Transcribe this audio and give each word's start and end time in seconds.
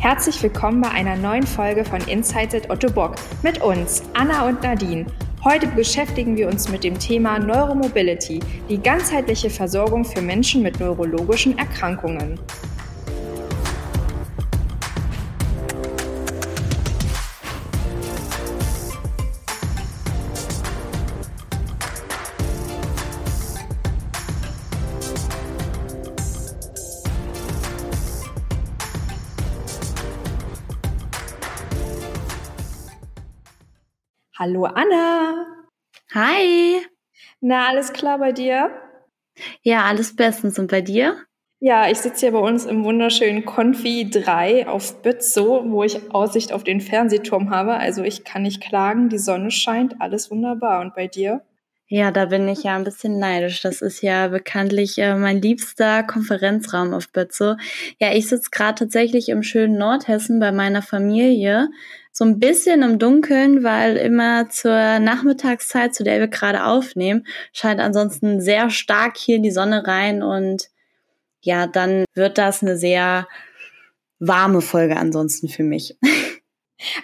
Herzlich 0.00 0.42
willkommen 0.42 0.80
bei 0.80 0.88
einer 0.88 1.14
neuen 1.14 1.46
Folge 1.46 1.84
von 1.84 2.00
Insights 2.08 2.54
at 2.54 2.70
Otto 2.70 2.90
Bock 2.90 3.16
mit 3.42 3.60
uns, 3.60 4.02
Anna 4.14 4.48
und 4.48 4.62
Nadine. 4.62 5.04
Heute 5.44 5.66
beschäftigen 5.66 6.38
wir 6.38 6.48
uns 6.48 6.70
mit 6.70 6.84
dem 6.84 6.98
Thema 6.98 7.38
Neuromobility, 7.38 8.40
die 8.70 8.78
ganzheitliche 8.78 9.50
Versorgung 9.50 10.06
für 10.06 10.22
Menschen 10.22 10.62
mit 10.62 10.80
neurologischen 10.80 11.58
Erkrankungen. 11.58 12.40
Hallo 34.60 34.74
Anna. 34.74 35.46
Hi. 36.12 36.82
Na, 37.40 37.68
alles 37.68 37.94
klar 37.94 38.18
bei 38.18 38.32
dir? 38.32 38.70
Ja, 39.62 39.84
alles 39.84 40.14
bestens. 40.14 40.58
Und 40.58 40.70
bei 40.70 40.82
dir? 40.82 41.16
Ja, 41.60 41.90
ich 41.90 41.98
sitze 41.98 42.26
hier 42.26 42.32
bei 42.32 42.40
uns 42.40 42.66
im 42.66 42.84
wunderschönen 42.84 43.46
Confi 43.46 44.10
3 44.10 44.68
auf 44.68 45.00
Bützow, 45.00 45.64
wo 45.64 45.82
ich 45.82 46.12
Aussicht 46.12 46.52
auf 46.52 46.62
den 46.62 46.82
Fernsehturm 46.82 47.48
habe. 47.48 47.72
Also 47.72 48.02
ich 48.02 48.24
kann 48.24 48.42
nicht 48.42 48.62
klagen, 48.62 49.08
die 49.08 49.18
Sonne 49.18 49.50
scheint, 49.50 49.98
alles 49.98 50.30
wunderbar. 50.30 50.82
Und 50.82 50.94
bei 50.94 51.06
dir? 51.06 51.40
Ja, 51.88 52.10
da 52.10 52.26
bin 52.26 52.46
ich 52.46 52.64
ja 52.64 52.76
ein 52.76 52.84
bisschen 52.84 53.18
neidisch. 53.18 53.62
Das 53.62 53.80
ist 53.80 54.02
ja 54.02 54.28
bekanntlich 54.28 54.98
äh, 54.98 55.14
mein 55.14 55.40
liebster 55.40 56.02
Konferenzraum 56.02 56.92
auf 56.92 57.08
Bützow. 57.08 57.56
Ja, 57.98 58.12
ich 58.12 58.28
sitze 58.28 58.50
gerade 58.52 58.80
tatsächlich 58.80 59.30
im 59.30 59.42
schönen 59.42 59.78
Nordhessen 59.78 60.38
bei 60.38 60.52
meiner 60.52 60.82
Familie 60.82 61.70
so 62.12 62.24
ein 62.24 62.38
bisschen 62.38 62.82
im 62.82 62.98
Dunkeln, 62.98 63.62
weil 63.62 63.96
immer 63.96 64.48
zur 64.50 64.98
Nachmittagszeit, 64.98 65.94
zu 65.94 66.04
der 66.04 66.20
wir 66.20 66.28
gerade 66.28 66.64
aufnehmen, 66.64 67.26
scheint 67.52 67.80
ansonsten 67.80 68.40
sehr 68.40 68.70
stark 68.70 69.16
hier 69.16 69.40
die 69.40 69.50
Sonne 69.50 69.86
rein 69.86 70.22
und 70.22 70.68
ja, 71.40 71.66
dann 71.66 72.04
wird 72.14 72.36
das 72.36 72.62
eine 72.62 72.76
sehr 72.76 73.26
warme 74.18 74.60
Folge 74.60 74.96
ansonsten 74.96 75.48
für 75.48 75.62
mich. 75.62 75.96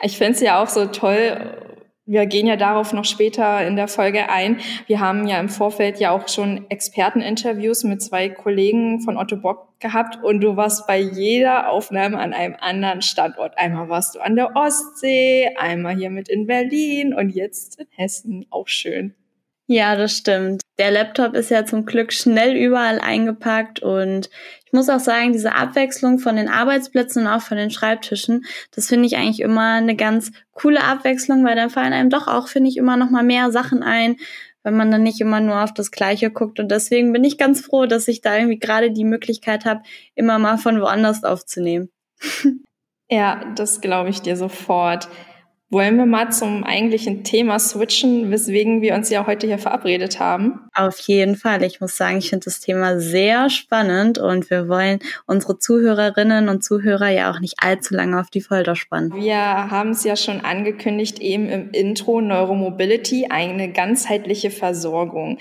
Ich 0.03 0.17
finde 0.17 0.33
es 0.33 0.41
ja 0.41 0.63
auch 0.63 0.69
so 0.69 0.87
toll, 0.87 1.76
wir 2.07 2.27
gehen 2.27 2.47
ja 2.47 2.57
darauf 2.57 2.93
noch 2.93 3.05
später 3.05 3.67
in 3.67 3.75
der 3.75 3.89
Folge 3.89 4.31
ein. 4.31 4.61
Wir 4.87 5.01
haben 5.01 5.27
ja 5.27 5.41
im 5.41 5.49
Vorfeld 5.49 5.99
ja 5.99 6.13
auch 6.13 6.29
schon 6.29 6.71
Experteninterviews 6.71 7.83
mit 7.83 8.01
zwei 8.01 8.29
Kollegen 8.29 9.01
von 9.01 9.17
Otto 9.17 9.37
Bock 9.37 9.79
gehabt 9.81 10.23
und 10.23 10.41
du 10.41 10.57
warst 10.57 10.87
bei 10.87 10.99
jeder 10.99 11.71
Aufnahme 11.71 12.19
an 12.19 12.33
einem 12.33 12.57
anderen 12.61 13.03
Standort. 13.03 13.59
Einmal 13.59 13.89
warst 13.89 14.15
du 14.15 14.21
an 14.21 14.37
der 14.37 14.55
Ostsee, 14.55 15.51
einmal 15.57 15.97
hier 15.97 16.11
mit 16.11 16.29
in 16.29 16.47
Berlin 16.47 17.13
und 17.13 17.31
jetzt 17.31 17.81
in 17.81 17.89
Hessen. 17.91 18.47
Auch 18.51 18.69
schön. 18.69 19.15
Ja, 19.67 19.97
das 19.97 20.17
stimmt. 20.17 20.63
Der 20.79 20.93
Laptop 20.93 21.35
ist 21.35 21.51
ja 21.51 21.65
zum 21.65 21.87
Glück 21.87 22.13
schnell 22.13 22.55
überall 22.55 23.01
eingepackt 23.01 23.81
und 23.81 24.31
muss 24.77 24.89
auch 24.89 25.01
sagen, 25.01 25.33
diese 25.33 25.55
Abwechslung 25.55 26.19
von 26.21 26.37
den 26.37 26.49
Arbeitsplätzen 26.49 27.23
und 27.23 27.33
auch 27.33 27.43
von 27.43 27.57
den 27.57 27.71
Schreibtischen, 27.71 28.45
das 28.71 28.87
finde 28.87 29.07
ich 29.07 29.17
eigentlich 29.17 29.41
immer 29.41 29.73
eine 29.73 29.97
ganz 29.97 30.31
coole 30.53 30.85
Abwechslung, 30.85 31.45
weil 31.45 31.57
dann 31.57 31.71
fallen 31.71 31.93
einem 31.93 32.11
doch 32.11 32.29
auch, 32.29 32.47
finde 32.47 32.71
ich, 32.71 32.77
immer 32.77 32.97
noch 32.97 33.11
mal 33.11 33.25
mehr 33.25 33.51
Sachen 33.51 33.83
ein, 33.83 34.17
wenn 34.63 34.77
man 34.77 34.91
dann 34.91 35.03
nicht 35.03 35.21
immer 35.21 35.41
nur 35.41 35.63
auf 35.63 35.75
das 35.75 35.91
Gleiche 35.91 36.31
guckt. 36.31 36.61
Und 36.61 36.71
deswegen 36.71 37.13
bin 37.13 37.25
ich 37.25 37.39
ganz 37.39 37.61
froh, 37.61 37.87
dass 37.87 38.07
ich 38.07 38.21
da 38.21 38.37
irgendwie 38.37 38.59
gerade 38.59 38.93
die 38.93 39.05
Möglichkeit 39.05 39.65
habe, 39.65 39.83
immer 40.15 40.39
mal 40.39 40.59
von 40.59 40.81
woanders 40.81 41.25
aufzunehmen. 41.25 41.89
Ja, 43.09 43.53
das 43.55 43.81
glaube 43.81 44.11
ich 44.11 44.21
dir 44.21 44.37
sofort. 44.37 45.09
Wollen 45.69 45.97
wir 45.97 46.07
mal 46.07 46.31
zum 46.31 46.63
eigentlichen 46.63 47.25
Thema 47.25 47.59
switchen, 47.59 48.31
weswegen 48.31 48.83
wir 48.83 48.95
uns 48.95 49.11
ja 49.11 49.27
heute 49.27 49.49
hier 49.49 49.59
verabredet 49.59 50.21
haben? 50.21 50.61
Auf 50.73 51.01
jeden 51.01 51.35
Fall. 51.35 51.65
Ich 51.65 51.81
muss 51.81 51.97
sagen, 51.97 52.19
ich 52.19 52.31
finde 52.31 52.45
das 52.45 52.61
Thema 52.61 53.01
sehr 53.01 53.51
spannend 53.51 54.19
und 54.19 54.49
wir 54.49 54.69
wollen 54.69 55.01
unsere 55.27 55.59
Zuhörerinnen 55.59 56.49
und 56.49 56.63
Zuhörer 56.63 57.09
ja 57.09 57.33
auch 57.33 57.41
nicht 57.41 57.57
allzu 57.59 57.95
lange 57.95 58.21
auf 58.21 58.31
die 58.31 58.43
Folter 58.43 58.77
spannen. 58.77 59.13
Wir 59.17 59.37
haben 59.37 59.91
es 59.91 60.05
ja 60.05 60.15
schon 60.15 60.41
angekündigt, 60.41 61.19
eben 61.19 61.49
im 61.49 61.71
Intro 61.73 62.21
Neuromobility, 62.21 63.27
eine 63.29 63.73
ganzheitliche 63.73 64.53
Versorgung. 64.53 65.39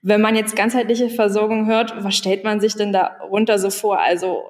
Wenn 0.00 0.22
man 0.22 0.34
jetzt 0.34 0.56
ganzheitliche 0.56 1.10
Versorgung 1.10 1.66
hört, 1.66 1.92
was 2.02 2.16
stellt 2.16 2.42
man 2.42 2.60
sich 2.60 2.74
denn 2.74 2.94
darunter 2.94 3.58
so 3.58 3.68
vor? 3.68 3.98
Also 3.98 4.44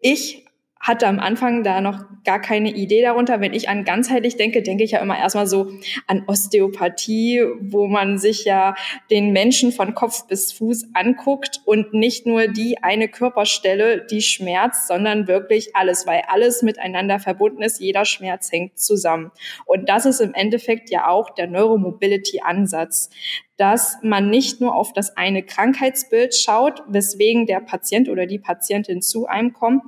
ich 0.00 0.45
hatte 0.86 1.08
am 1.08 1.18
Anfang 1.18 1.64
da 1.64 1.80
noch 1.80 2.04
gar 2.24 2.40
keine 2.40 2.70
Idee 2.70 3.02
darunter. 3.02 3.40
Wenn 3.40 3.54
ich 3.54 3.68
an 3.68 3.84
ganzheitlich 3.84 4.36
denke, 4.36 4.62
denke 4.62 4.84
ich 4.84 4.92
ja 4.92 5.00
immer 5.00 5.18
erstmal 5.18 5.46
so 5.46 5.70
an 6.06 6.24
Osteopathie, 6.26 7.42
wo 7.60 7.86
man 7.86 8.18
sich 8.18 8.44
ja 8.44 8.76
den 9.10 9.32
Menschen 9.32 9.72
von 9.72 9.94
Kopf 9.94 10.26
bis 10.28 10.52
Fuß 10.52 10.90
anguckt 10.94 11.60
und 11.64 11.92
nicht 11.92 12.26
nur 12.26 12.46
die 12.46 12.82
eine 12.82 13.08
Körperstelle, 13.08 14.06
die 14.06 14.22
schmerzt, 14.22 14.86
sondern 14.86 15.26
wirklich 15.26 15.74
alles, 15.74 16.06
weil 16.06 16.22
alles 16.28 16.62
miteinander 16.62 17.18
verbunden 17.18 17.62
ist. 17.62 17.80
Jeder 17.80 18.04
Schmerz 18.04 18.52
hängt 18.52 18.78
zusammen. 18.78 19.32
Und 19.64 19.88
das 19.88 20.06
ist 20.06 20.20
im 20.20 20.34
Endeffekt 20.34 20.90
ja 20.90 21.08
auch 21.08 21.30
der 21.30 21.48
Neuromobility-Ansatz 21.48 23.10
dass 23.58 23.96
man 24.02 24.28
nicht 24.28 24.60
nur 24.60 24.74
auf 24.74 24.92
das 24.92 25.16
eine 25.16 25.42
Krankheitsbild 25.42 26.34
schaut, 26.34 26.82
weswegen 26.88 27.46
der 27.46 27.60
Patient 27.60 28.10
oder 28.10 28.26
die 28.26 28.38
Patientin 28.38 29.00
zu 29.00 29.26
einem 29.26 29.54
kommt, 29.54 29.82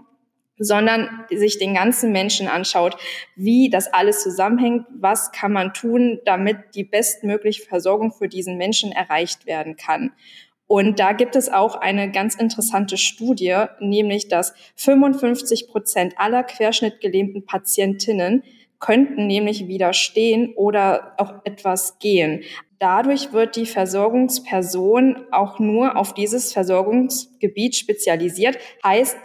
sondern 0.59 1.25
sich 1.31 1.59
den 1.59 1.75
ganzen 1.75 2.13
Menschen 2.13 2.49
anschaut, 2.49 2.97
wie 3.37 3.71
das 3.71 3.93
alles 3.93 4.23
zusammenhängt, 4.23 4.87
was 4.91 5.33
kann 5.33 5.53
man 5.53 5.73
tun, 5.73 6.21
damit 6.25 6.59
die 6.75 6.85
bestmögliche 6.85 7.63
Versorgung 7.63 8.13
für 8.13 8.29
diesen 8.29 8.57
Menschen 8.57 8.93
erreicht 8.93 9.47
werden 9.47 9.77
kann. 9.77 10.13
Und 10.67 11.01
da 11.01 11.13
gibt 11.15 11.35
es 11.35 11.49
auch 11.49 11.77
eine 11.77 12.13
ganz 12.13 12.35
interessante 12.35 12.99
Studie, 12.99 13.65
nämlich 13.81 14.29
dass 14.29 14.53
55 14.77 15.69
Prozent 15.69 16.15
aller 16.19 16.45
querschnittgelähmten 16.45 17.47
Patientinnen 17.47 18.43
könnten 18.79 19.27
nämlich 19.27 19.67
wieder 19.67 19.93
stehen 19.93 20.53
oder 20.55 21.15
auch 21.19 21.35
etwas 21.45 21.99
gehen. 21.99 22.45
Dadurch 22.79 23.33
wird 23.33 23.57
die 23.57 23.67
Versorgungsperson 23.67 25.25
auch 25.33 25.59
nur 25.59 25.97
auf 25.97 26.15
dieses 26.15 26.53
Versorgungsgebiet 26.53 27.75
spezialisiert. 27.75 28.57
Heißt, 28.85 29.19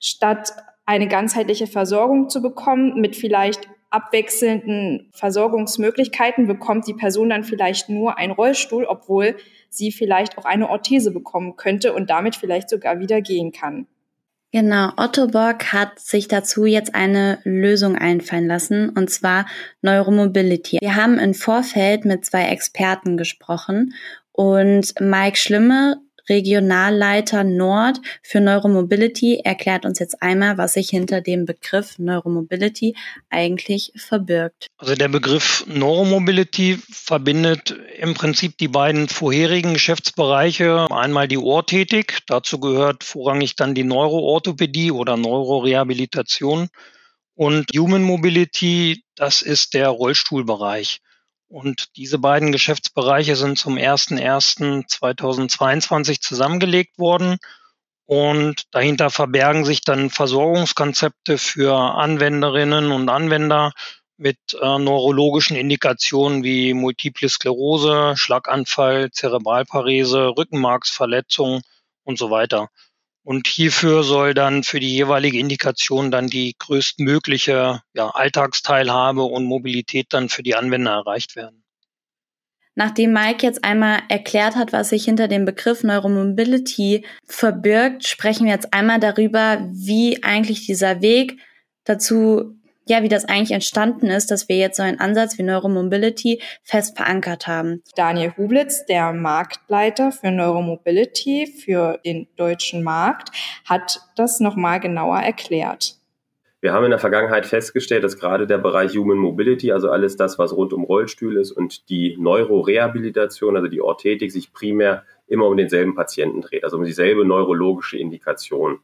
statt 0.00 0.52
eine 0.86 1.08
ganzheitliche 1.08 1.66
Versorgung 1.66 2.28
zu 2.28 2.42
bekommen 2.42 3.00
mit 3.00 3.16
vielleicht 3.16 3.68
abwechselnden 3.90 5.08
Versorgungsmöglichkeiten, 5.12 6.48
bekommt 6.48 6.86
die 6.88 6.94
Person 6.94 7.30
dann 7.30 7.44
vielleicht 7.44 7.88
nur 7.88 8.18
einen 8.18 8.32
Rollstuhl, 8.32 8.84
obwohl 8.84 9.36
sie 9.70 9.92
vielleicht 9.92 10.36
auch 10.36 10.44
eine 10.44 10.68
Orthese 10.68 11.12
bekommen 11.12 11.56
könnte 11.56 11.92
und 11.92 12.10
damit 12.10 12.34
vielleicht 12.34 12.68
sogar 12.68 12.98
wieder 12.98 13.20
gehen 13.20 13.52
kann. 13.52 13.86
Genau, 14.52 14.90
Otto 14.96 15.26
Bock 15.26 15.72
hat 15.72 15.98
sich 15.98 16.28
dazu 16.28 16.64
jetzt 16.64 16.94
eine 16.94 17.38
Lösung 17.42 17.96
einfallen 17.96 18.46
lassen, 18.46 18.88
und 18.88 19.10
zwar 19.10 19.46
Neuromobility. 19.82 20.78
Wir 20.80 20.94
haben 20.94 21.18
im 21.18 21.34
Vorfeld 21.34 22.04
mit 22.04 22.24
zwei 22.24 22.44
Experten 22.44 23.16
gesprochen 23.16 23.94
und 24.30 24.94
Mike 25.00 25.36
Schlimme 25.36 26.00
Regionalleiter 26.28 27.44
Nord 27.44 28.00
für 28.22 28.40
Neuromobility 28.40 29.40
erklärt 29.44 29.84
uns 29.84 29.98
jetzt 29.98 30.22
einmal, 30.22 30.58
was 30.58 30.74
sich 30.74 30.90
hinter 30.90 31.20
dem 31.20 31.44
Begriff 31.44 31.98
Neuromobility 31.98 32.94
eigentlich 33.30 33.92
verbirgt. 33.96 34.68
Also 34.78 34.94
der 34.94 35.08
Begriff 35.08 35.64
Neuromobility 35.66 36.78
verbindet 36.90 37.76
im 37.98 38.14
Prinzip 38.14 38.58
die 38.58 38.68
beiden 38.68 39.08
vorherigen 39.08 39.74
Geschäftsbereiche. 39.74 40.86
Einmal 40.90 41.28
die 41.28 41.38
Ohrtätig, 41.38 42.18
dazu 42.26 42.58
gehört 42.58 43.04
vorrangig 43.04 43.56
dann 43.56 43.74
die 43.74 43.84
Neuroorthopädie 43.84 44.92
oder 44.92 45.16
Neurorehabilitation 45.16 46.68
und 47.34 47.70
Human 47.76 48.02
Mobility, 48.02 49.02
das 49.16 49.42
ist 49.42 49.74
der 49.74 49.88
Rollstuhlbereich. 49.88 51.00
Und 51.54 51.94
diese 51.94 52.18
beiden 52.18 52.50
Geschäftsbereiche 52.50 53.36
sind 53.36 53.56
zum 53.56 53.76
01.01.2022 53.76 56.20
zusammengelegt 56.20 56.98
worden. 56.98 57.36
Und 58.06 58.64
dahinter 58.72 59.08
verbergen 59.08 59.64
sich 59.64 59.82
dann 59.82 60.10
Versorgungskonzepte 60.10 61.38
für 61.38 61.76
Anwenderinnen 61.76 62.90
und 62.90 63.08
Anwender 63.08 63.70
mit 64.16 64.38
äh, 64.60 64.78
neurologischen 64.80 65.56
Indikationen 65.56 66.42
wie 66.42 66.74
Multiple 66.74 67.28
Sklerose, 67.28 68.14
Schlaganfall, 68.16 69.12
Zerebralparese, 69.12 70.36
Rückenmarksverletzung 70.36 71.62
und 72.02 72.18
so 72.18 72.32
weiter. 72.32 72.68
Und 73.24 73.48
hierfür 73.48 74.04
soll 74.04 74.34
dann 74.34 74.62
für 74.62 74.80
die 74.80 74.94
jeweilige 74.94 75.38
Indikation 75.38 76.10
dann 76.10 76.26
die 76.26 76.54
größtmögliche 76.58 77.80
ja, 77.94 78.08
Alltagsteilhabe 78.10 79.22
und 79.22 79.46
Mobilität 79.46 80.08
dann 80.10 80.28
für 80.28 80.42
die 80.42 80.54
Anwender 80.54 80.92
erreicht 80.92 81.34
werden. 81.34 81.64
Nachdem 82.76 83.12
Mike 83.12 83.46
jetzt 83.46 83.64
einmal 83.64 84.00
erklärt 84.08 84.56
hat, 84.56 84.72
was 84.72 84.90
sich 84.90 85.04
hinter 85.04 85.28
dem 85.28 85.44
Begriff 85.44 85.84
Neuromobility 85.84 87.06
verbirgt, 87.24 88.06
sprechen 88.06 88.46
wir 88.46 88.52
jetzt 88.52 88.74
einmal 88.74 89.00
darüber, 89.00 89.66
wie 89.70 90.22
eigentlich 90.22 90.66
dieser 90.66 91.00
Weg 91.00 91.38
dazu, 91.84 92.58
ja, 92.86 93.02
wie 93.02 93.08
das 93.08 93.24
eigentlich 93.24 93.52
entstanden 93.52 94.06
ist, 94.06 94.30
dass 94.30 94.48
wir 94.48 94.56
jetzt 94.56 94.76
so 94.76 94.82
einen 94.82 95.00
Ansatz 95.00 95.38
wie 95.38 95.42
Neuromobility 95.42 96.40
fest 96.62 96.96
verankert 96.96 97.46
haben. 97.46 97.82
Daniel 97.96 98.32
Hublitz, 98.36 98.84
der 98.86 99.12
Marktleiter 99.12 100.12
für 100.12 100.30
Neuromobility 100.30 101.46
für 101.46 101.98
den 102.04 102.26
deutschen 102.36 102.82
Markt, 102.82 103.30
hat 103.64 104.00
das 104.16 104.40
nochmal 104.40 104.80
genauer 104.80 105.18
erklärt. 105.18 105.96
Wir 106.64 106.72
haben 106.72 106.84
in 106.84 106.90
der 106.90 106.98
Vergangenheit 106.98 107.44
festgestellt, 107.44 108.04
dass 108.04 108.18
gerade 108.18 108.46
der 108.46 108.56
Bereich 108.56 108.96
Human 108.96 109.18
Mobility, 109.18 109.70
also 109.70 109.90
alles 109.90 110.16
das, 110.16 110.38
was 110.38 110.56
rund 110.56 110.72
um 110.72 110.84
Rollstuhl 110.84 111.36
ist 111.36 111.52
und 111.52 111.90
die 111.90 112.16
Neurorehabilitation, 112.18 113.54
also 113.54 113.68
die 113.68 113.82
Orthetik, 113.82 114.32
sich 114.32 114.54
primär 114.54 115.04
immer 115.26 115.46
um 115.46 115.58
denselben 115.58 115.94
Patienten 115.94 116.40
dreht, 116.40 116.64
also 116.64 116.78
um 116.78 116.84
dieselbe 116.84 117.26
neurologische 117.26 117.98
Indikation. 117.98 118.78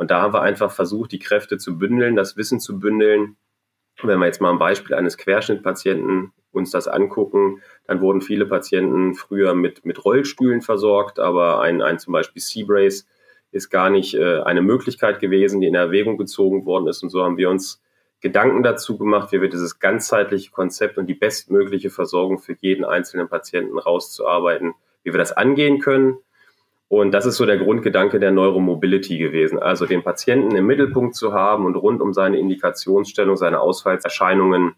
Und 0.00 0.10
da 0.10 0.22
haben 0.22 0.32
wir 0.32 0.40
einfach 0.40 0.70
versucht, 0.70 1.12
die 1.12 1.18
Kräfte 1.18 1.58
zu 1.58 1.76
bündeln, 1.76 2.16
das 2.16 2.34
Wissen 2.38 2.58
zu 2.58 2.80
bündeln. 2.80 3.36
Wenn 4.02 4.18
wir 4.18 4.24
jetzt 4.24 4.40
mal 4.40 4.50
ein 4.50 4.58
Beispiel 4.58 4.96
eines 4.96 5.18
Querschnittpatienten 5.18 6.32
uns 6.52 6.70
das 6.70 6.88
angucken, 6.88 7.60
dann 7.86 8.00
wurden 8.00 8.22
viele 8.22 8.46
Patienten 8.46 9.12
früher 9.14 9.54
mit, 9.54 9.84
mit 9.84 10.02
Rollstühlen 10.02 10.62
versorgt, 10.62 11.18
aber 11.18 11.60
ein, 11.60 11.82
ein 11.82 11.98
zum 11.98 12.14
Beispiel 12.14 12.40
C-Brace 12.40 13.06
ist 13.52 13.68
gar 13.68 13.90
nicht 13.90 14.14
äh, 14.14 14.40
eine 14.40 14.62
Möglichkeit 14.62 15.20
gewesen, 15.20 15.60
die 15.60 15.66
in 15.66 15.74
Erwägung 15.74 16.16
gezogen 16.16 16.64
worden 16.64 16.86
ist. 16.86 17.02
Und 17.02 17.10
so 17.10 17.22
haben 17.22 17.36
wir 17.36 17.50
uns 17.50 17.82
Gedanken 18.22 18.62
dazu 18.62 18.96
gemacht, 18.96 19.32
wie 19.32 19.42
wir 19.42 19.50
dieses 19.50 19.80
ganzheitliche 19.80 20.50
Konzept 20.50 20.96
und 20.96 21.08
die 21.08 21.14
bestmögliche 21.14 21.90
Versorgung 21.90 22.38
für 22.38 22.56
jeden 22.58 22.86
einzelnen 22.86 23.28
Patienten 23.28 23.78
rauszuarbeiten, 23.78 24.72
wie 25.02 25.12
wir 25.12 25.18
das 25.18 25.32
angehen 25.32 25.78
können. 25.78 26.16
Und 26.90 27.12
das 27.12 27.24
ist 27.24 27.36
so 27.36 27.46
der 27.46 27.56
Grundgedanke 27.56 28.18
der 28.18 28.32
Neuromobility 28.32 29.16
gewesen. 29.16 29.60
Also 29.60 29.86
den 29.86 30.02
Patienten 30.02 30.56
im 30.56 30.66
Mittelpunkt 30.66 31.14
zu 31.14 31.32
haben 31.32 31.64
und 31.64 31.76
rund 31.76 32.02
um 32.02 32.12
seine 32.12 32.36
Indikationsstellung, 32.36 33.36
seine 33.36 33.60
Ausfallserscheinungen 33.60 34.74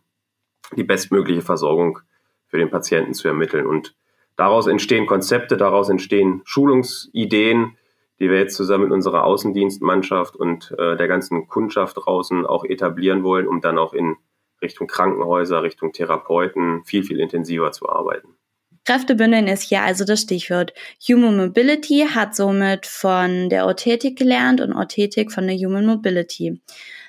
die 0.76 0.84
bestmögliche 0.84 1.40
Versorgung 1.40 2.00
für 2.48 2.58
den 2.58 2.68
Patienten 2.68 3.14
zu 3.14 3.28
ermitteln. 3.28 3.66
Und 3.66 3.96
daraus 4.36 4.66
entstehen 4.66 5.06
Konzepte, 5.06 5.56
daraus 5.56 5.88
entstehen 5.88 6.42
Schulungsideen, 6.44 7.78
die 8.20 8.28
wir 8.28 8.40
jetzt 8.40 8.56
zusammen 8.56 8.84
mit 8.84 8.92
unserer 8.92 9.24
Außendienstmannschaft 9.24 10.36
und 10.36 10.74
äh, 10.76 10.98
der 10.98 11.08
ganzen 11.08 11.48
Kundschaft 11.48 11.96
draußen 11.96 12.44
auch 12.44 12.66
etablieren 12.66 13.24
wollen, 13.24 13.48
um 13.48 13.62
dann 13.62 13.78
auch 13.78 13.94
in 13.94 14.16
Richtung 14.60 14.86
Krankenhäuser, 14.86 15.62
Richtung 15.62 15.94
Therapeuten 15.94 16.84
viel, 16.84 17.04
viel 17.04 17.20
intensiver 17.20 17.72
zu 17.72 17.88
arbeiten. 17.88 18.36
Kräftebündeln 18.84 19.46
ist 19.46 19.62
hier 19.62 19.82
also 19.82 20.04
das 20.04 20.22
Stichwort. 20.22 20.72
Human 21.08 21.36
Mobility 21.36 22.06
hat 22.12 22.34
somit 22.34 22.84
von 22.86 23.48
der 23.48 23.66
Orthetik 23.66 24.18
gelernt 24.18 24.60
und 24.60 24.72
Orthetik 24.72 25.30
von 25.30 25.46
der 25.46 25.56
Human 25.56 25.86
Mobility. 25.86 26.60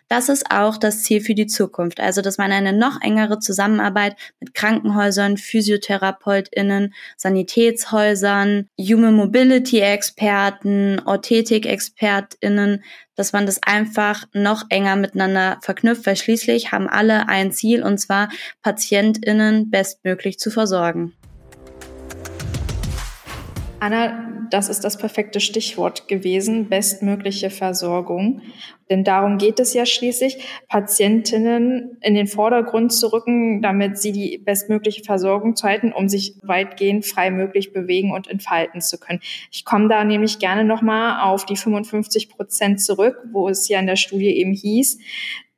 Das 0.07 0.29
ist 0.29 0.51
auch 0.51 0.77
das 0.77 1.01
Ziel 1.01 1.21
für 1.21 1.33
die 1.33 1.47
Zukunft, 1.47 1.99
also 1.99 2.21
dass 2.21 2.37
man 2.37 2.51
eine 2.51 2.73
noch 2.73 3.01
engere 3.01 3.39
Zusammenarbeit 3.39 4.15
mit 4.39 4.53
Krankenhäusern, 4.53 5.37
PhysiotherapeutInnen, 5.37 6.93
Sanitätshäusern, 7.17 8.67
Human 8.79 9.15
Mobility 9.15 9.79
Experten, 9.79 11.01
Orthetik 11.05 11.65
ExpertInnen, 11.65 12.83
dass 13.15 13.33
man 13.33 13.47
das 13.47 13.63
einfach 13.63 14.25
noch 14.33 14.65
enger 14.69 14.97
miteinander 14.97 15.57
verknüpft, 15.63 16.05
weil 16.05 16.17
schließlich 16.17 16.71
haben 16.71 16.87
alle 16.87 17.27
ein 17.27 17.51
Ziel 17.51 17.81
und 17.81 17.97
zwar 17.97 18.29
PatientInnen 18.61 19.71
bestmöglich 19.71 20.37
zu 20.37 20.51
versorgen. 20.51 21.13
Anna, 23.83 24.47
das 24.49 24.69
ist 24.69 24.85
das 24.85 24.97
perfekte 24.97 25.41
Stichwort 25.41 26.07
gewesen, 26.07 26.69
bestmögliche 26.69 27.49
Versorgung. 27.49 28.41
Denn 28.89 29.03
darum 29.03 29.37
geht 29.37 29.59
es 29.59 29.73
ja 29.73 29.85
schließlich, 29.85 30.37
Patientinnen 30.69 31.97
in 31.99 32.15
den 32.15 32.27
Vordergrund 32.27 32.93
zu 32.93 33.11
rücken, 33.11 33.61
damit 33.61 33.97
sie 33.97 34.13
die 34.13 34.37
bestmögliche 34.37 35.03
Versorgung 35.03 35.57
zu 35.57 35.67
halten, 35.67 35.91
um 35.91 36.07
sich 36.07 36.37
weitgehend 36.43 37.05
frei 37.05 37.29
möglich 37.29 37.73
bewegen 37.73 38.13
und 38.13 38.29
entfalten 38.29 38.79
zu 38.79 38.97
können. 38.97 39.19
Ich 39.51 39.65
komme 39.65 39.89
da 39.89 40.05
nämlich 40.05 40.39
gerne 40.39 40.63
nochmal 40.63 41.21
auf 41.29 41.45
die 41.45 41.57
55 41.57 42.29
Prozent 42.29 42.81
zurück, 42.81 43.17
wo 43.33 43.49
es 43.49 43.67
ja 43.67 43.79
in 43.79 43.87
der 43.87 43.97
Studie 43.97 44.29
eben 44.29 44.53
hieß, 44.53 44.97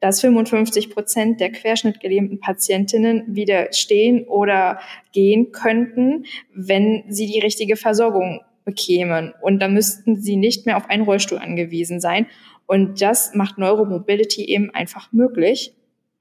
dass 0.06 0.22
55 0.22 0.92
Prozent 0.92 1.40
der 1.40 1.52
querschnittgelähmten 1.52 2.40
Patientinnen 2.40 3.24
wieder 3.36 3.74
stehen 3.74 4.24
oder 4.28 4.80
gehen 5.14 5.52
könnten, 5.52 6.26
wenn 6.54 7.06
sie 7.10 7.26
die 7.26 7.40
richtige 7.40 7.76
Versorgung 7.76 8.42
bekämen. 8.66 9.34
Und 9.42 9.58
da 9.64 9.68
müssten 9.68 10.22
sie 10.22 10.36
nicht 10.36 10.68
mehr 10.68 10.78
auf 10.78 10.92
einen 10.92 11.06
Rollstuhl 11.06 11.40
angewiesen 11.40 12.00
sein. 12.00 12.28
Und 12.68 13.02
das 13.02 13.34
macht 13.34 13.58
Neuromobility 13.58 14.46
eben 14.46 14.70
einfach 14.70 15.12
möglich. 15.12 15.74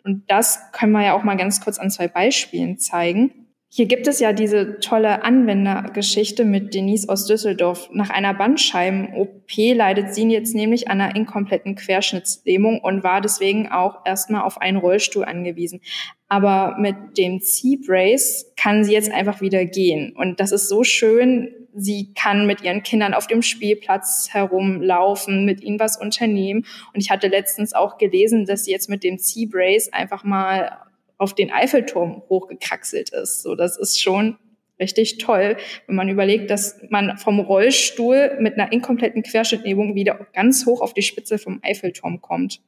Und 0.03 0.23
das 0.29 0.73
können 0.73 0.93
wir 0.93 1.05
ja 1.05 1.13
auch 1.13 1.23
mal 1.23 1.37
ganz 1.37 1.61
kurz 1.61 1.79
an 1.79 1.91
zwei 1.91 2.09
Beispielen 2.09 2.79
zeigen. 2.79 3.44
Hier 3.77 3.87
gibt 3.87 4.07
es 4.07 4.21
ja 4.21 4.33
diese 4.33 4.79
tolle 4.79 5.25
Anwendergeschichte 5.25 6.45
mit 6.45 6.75
Denise 6.75 7.09
aus 7.09 7.27
Düsseldorf. 7.27 7.91
Nach 7.93 8.09
einer 8.09 8.33
Bandscheiben-OP 8.33 9.51
leidet 9.75 10.15
sie 10.15 10.31
jetzt 10.31 10.55
nämlich 10.55 10.87
an 10.87 11.01
einer 11.01 11.17
inkompletten 11.17 11.75
Querschnittslähmung 11.75 12.79
und 12.79 13.03
war 13.03 13.21
deswegen 13.21 13.73
auch 13.73 14.07
erstmal 14.07 14.43
auf 14.43 14.61
einen 14.61 14.77
Rollstuhl 14.77 15.25
angewiesen. 15.25 15.81
Aber 16.29 16.77
mit 16.79 16.95
dem 17.19 17.41
C-Brace 17.41 18.53
kann 18.57 18.85
sie 18.85 18.93
jetzt 18.93 19.11
einfach 19.11 19.41
wieder 19.41 19.65
gehen. 19.65 20.15
Und 20.15 20.39
das 20.39 20.53
ist 20.53 20.69
so 20.69 20.85
schön. 20.85 21.53
Sie 21.75 22.15
kann 22.15 22.47
mit 22.47 22.63
ihren 22.63 22.85
Kindern 22.85 23.13
auf 23.13 23.27
dem 23.27 23.43
Spielplatz 23.43 24.29
herumlaufen, 24.31 25.45
mit 25.45 25.61
ihnen 25.65 25.81
was 25.81 26.01
unternehmen. 26.01 26.65
Und 26.95 27.01
ich 27.01 27.11
hatte 27.11 27.27
letztens 27.27 27.75
auch 27.75 27.99
gelesen, 27.99 28.47
dass 28.47 28.67
sie 28.67 28.71
jetzt 28.71 28.89
mit 28.89 29.03
dem 29.03 29.19
C-Brace 29.19 29.93
einfach 29.93 30.23
mal 30.23 30.79
auf 31.19 31.35
den 31.35 31.53
Eiffelturm 31.53 32.23
hochgekraxelt 32.29 33.11
ist. 33.11 33.43
So, 33.43 33.55
das 33.55 33.79
ist 33.79 34.01
schon 34.01 34.37
richtig 34.81 35.19
toll, 35.19 35.57
wenn 35.87 35.97
man 35.97 36.09
überlegt, 36.09 36.51
dass 36.51 36.79
man 36.91 37.17
vom 37.17 37.39
Rollstuhl 37.39 38.37
mit 38.41 38.55
einer 38.55 38.73
inkompletten 38.73 39.23
Querschnittlähmung 39.23 39.95
wieder 39.95 40.27
ganz 40.33 40.67
hoch 40.67 40.81
auf 40.81 40.95
die 40.95 41.03
Spitze 41.03 41.39
vom 41.39 41.61
Eiffelturm 41.63 42.21
kommt. 42.21 42.61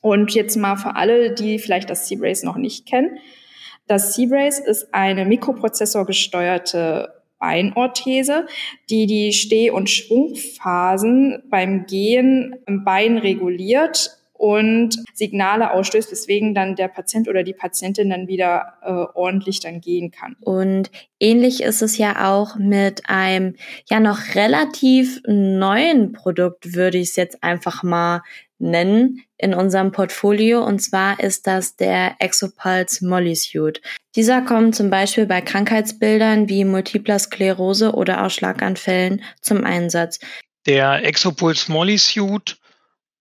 Und 0.00 0.32
jetzt 0.34 0.56
mal 0.56 0.76
für 0.76 0.96
alle, 0.96 1.34
die 1.34 1.58
vielleicht 1.58 1.90
das 1.90 2.06
C-Brace 2.06 2.42
noch 2.42 2.56
nicht 2.56 2.86
kennen. 2.86 3.18
Das 3.86 4.14
C-Brace 4.14 4.60
ist 4.60 4.94
eine 4.94 5.24
mikroprozessorgesteuerte 5.24 7.22
Beinorthese, 7.38 8.46
die 8.90 9.06
die 9.06 9.32
Steh- 9.32 9.70
und 9.70 9.90
Schwungphasen 9.90 11.42
beim 11.50 11.86
Gehen 11.86 12.56
im 12.66 12.84
Bein 12.84 13.18
reguliert 13.18 14.18
und 14.34 15.02
Signale 15.14 15.70
ausstößt, 15.70 16.10
weswegen 16.10 16.54
dann 16.54 16.76
der 16.76 16.88
Patient 16.88 17.28
oder 17.28 17.44
die 17.44 17.54
Patientin 17.54 18.10
dann 18.10 18.28
wieder 18.28 18.74
äh, 18.82 18.90
ordentlich 19.18 19.60
dann 19.60 19.80
gehen 19.80 20.10
kann. 20.10 20.36
Und 20.40 20.90
ähnlich 21.20 21.62
ist 21.62 21.82
es 21.82 21.96
ja 21.96 22.30
auch 22.30 22.56
mit 22.56 23.08
einem 23.08 23.54
ja 23.88 24.00
noch 24.00 24.34
relativ 24.34 25.20
neuen 25.26 26.12
Produkt, 26.12 26.74
würde 26.74 26.98
ich 26.98 27.10
es 27.10 27.16
jetzt 27.16 27.42
einfach 27.42 27.82
mal 27.82 28.22
nennen, 28.58 29.22
in 29.38 29.54
unserem 29.54 29.92
Portfolio. 29.92 30.64
Und 30.64 30.80
zwar 30.80 31.20
ist 31.20 31.46
das 31.46 31.76
der 31.76 32.16
Exopulse 32.18 33.06
Molly 33.06 33.36
Suit. 33.36 33.80
Dieser 34.16 34.42
kommt 34.42 34.74
zum 34.74 34.90
Beispiel 34.90 35.26
bei 35.26 35.40
Krankheitsbildern 35.40 36.48
wie 36.48 36.64
Multipler 36.64 37.18
Sklerose 37.18 37.92
oder 37.92 38.24
auch 38.24 38.30
Schlaganfällen 38.30 39.22
zum 39.40 39.64
Einsatz. 39.64 40.18
Der 40.66 41.04
Exopulse 41.04 41.70
Molly 41.70 41.98
Suit 41.98 42.56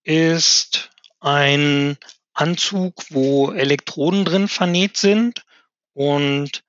ist 0.04 0.90
ein 1.24 1.98
Anzug, 2.34 2.96
wo 3.10 3.52
Elektroden 3.52 4.26
drin 4.26 4.48
vernäht 4.48 4.98
sind 4.98 5.44
und 5.94 6.64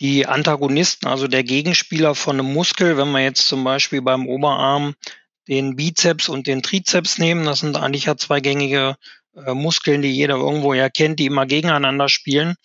die 0.00 0.26
Antagonisten, 0.26 1.06
also 1.06 1.28
der 1.28 1.44
Gegenspieler 1.44 2.14
von 2.14 2.40
einem 2.40 2.52
Muskel, 2.52 2.96
wenn 2.96 3.12
wir 3.12 3.20
jetzt 3.20 3.46
zum 3.46 3.62
Beispiel 3.62 4.02
beim 4.02 4.26
Oberarm 4.26 4.94
den 5.46 5.76
Bizeps 5.76 6.28
und 6.28 6.46
den 6.46 6.62
Trizeps 6.62 7.18
nehmen, 7.18 7.44
das 7.44 7.60
sind 7.60 7.76
eigentlich 7.76 8.06
ja 8.06 8.16
zwei 8.16 8.40
gängige 8.40 8.96
äh, 9.36 9.54
Muskeln, 9.54 10.02
die 10.02 10.10
jeder 10.10 10.36
irgendwo 10.36 10.74
ja 10.74 10.88
kennt, 10.88 11.20
die 11.20 11.26
immer 11.26 11.46
gegeneinander 11.46 12.08
spielen. 12.08 12.56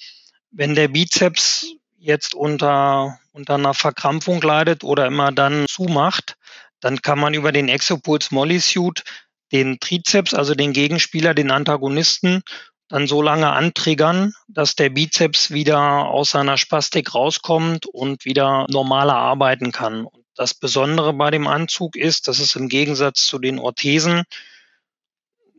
Wenn 0.50 0.74
der 0.74 0.88
Bizeps 0.88 1.68
jetzt 2.00 2.34
unter, 2.34 3.20
unter 3.34 3.56
einer 3.56 3.76
Verkrampfung 3.76 4.42
leidet 4.42 4.84
oder 4.84 5.06
immer 5.06 5.32
dann 5.32 5.66
zumacht, 5.68 6.38
dann 6.80 7.02
kann 7.02 7.20
man 7.20 7.34
über 7.36 7.52
den 7.52 7.70
Exopuls 7.70 8.32
Molly 8.32 8.60
Suit 8.60 9.04
den 9.52 9.80
Trizeps, 9.80 10.34
also 10.34 10.56
den 10.56 10.74
Gegenspieler, 10.74 11.34
den 11.34 11.52
Antagonisten, 11.52 12.44
dann 12.90 13.08
so 13.08 13.22
lange 13.22 13.52
antriggern, 13.52 14.34
dass 14.48 14.76
der 14.76 14.90
Bizeps 14.90 15.52
wieder 15.52 15.80
aus 16.08 16.32
seiner 16.32 16.58
Spastik 16.58 17.14
rauskommt 17.14 17.86
und 17.86 18.26
wieder 18.26 18.66
normaler 18.70 19.16
arbeiten 19.16 19.72
kann. 19.72 20.06
Und 20.06 20.26
das 20.36 20.56
Besondere 20.56 21.14
bei 21.14 21.30
dem 21.30 21.48
Anzug 21.48 21.96
ist, 21.96 22.28
dass 22.28 22.40
es 22.40 22.56
im 22.56 22.68
Gegensatz 22.68 23.28
zu 23.28 23.38
den 23.38 23.60
Orthesen 23.60 24.24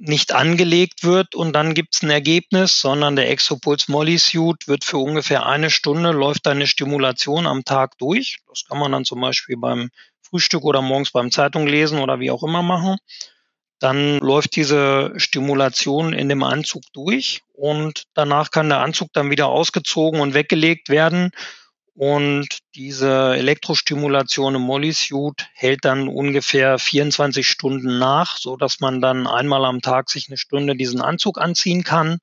nicht 0.02 0.32
angelegt 0.32 1.04
wird 1.04 1.34
und 1.34 1.52
dann 1.52 1.74
gibt 1.74 1.94
es 1.94 2.02
ein 2.02 2.10
Ergebnis, 2.10 2.80
sondern 2.80 3.16
der 3.16 3.30
Exopuls 3.30 3.86
Molly 3.86 4.18
Suit 4.18 4.66
wird 4.66 4.82
für 4.82 4.96
ungefähr 4.96 5.44
eine 5.44 5.68
Stunde 5.68 6.12
läuft 6.12 6.46
eine 6.46 6.66
Stimulation 6.66 7.46
am 7.46 7.64
Tag 7.64 7.98
durch. 7.98 8.38
Das 8.48 8.64
kann 8.64 8.78
man 8.78 8.92
dann 8.92 9.04
zum 9.04 9.20
Beispiel 9.20 9.58
beim 9.58 9.90
Frühstück 10.22 10.64
oder 10.64 10.80
morgens 10.80 11.10
beim 11.10 11.30
Zeitung 11.30 11.66
lesen 11.66 11.98
oder 11.98 12.18
wie 12.18 12.30
auch 12.30 12.42
immer 12.42 12.62
machen 12.62 12.96
Dann 13.80 14.18
läuft 14.18 14.54
diese 14.56 15.12
Stimulation 15.16 16.12
in 16.12 16.28
dem 16.28 16.42
Anzug 16.42 16.82
durch 16.92 17.42
und 17.54 18.04
danach 18.14 18.50
kann 18.50 18.68
der 18.68 18.80
Anzug 18.80 19.12
dann 19.12 19.30
wieder 19.30 19.48
ausgezogen 19.48 20.20
und 20.20 20.34
weggelegt 20.34 20.90
werden. 20.90 21.30
Und 21.94 22.58
diese 22.74 23.34
Elektrostimulation 23.36 24.54
im 24.54 24.62
Molly-Suit 24.62 25.48
hält 25.54 25.84
dann 25.84 26.08
ungefähr 26.08 26.78
24 26.78 27.46
Stunden 27.46 27.98
nach, 27.98 28.36
so 28.36 28.56
dass 28.56 28.80
man 28.80 29.00
dann 29.00 29.26
einmal 29.26 29.64
am 29.64 29.80
Tag 29.80 30.08
sich 30.10 30.28
eine 30.28 30.36
Stunde 30.36 30.76
diesen 30.76 31.00
Anzug 31.00 31.38
anziehen 31.38 31.82
kann 31.82 32.20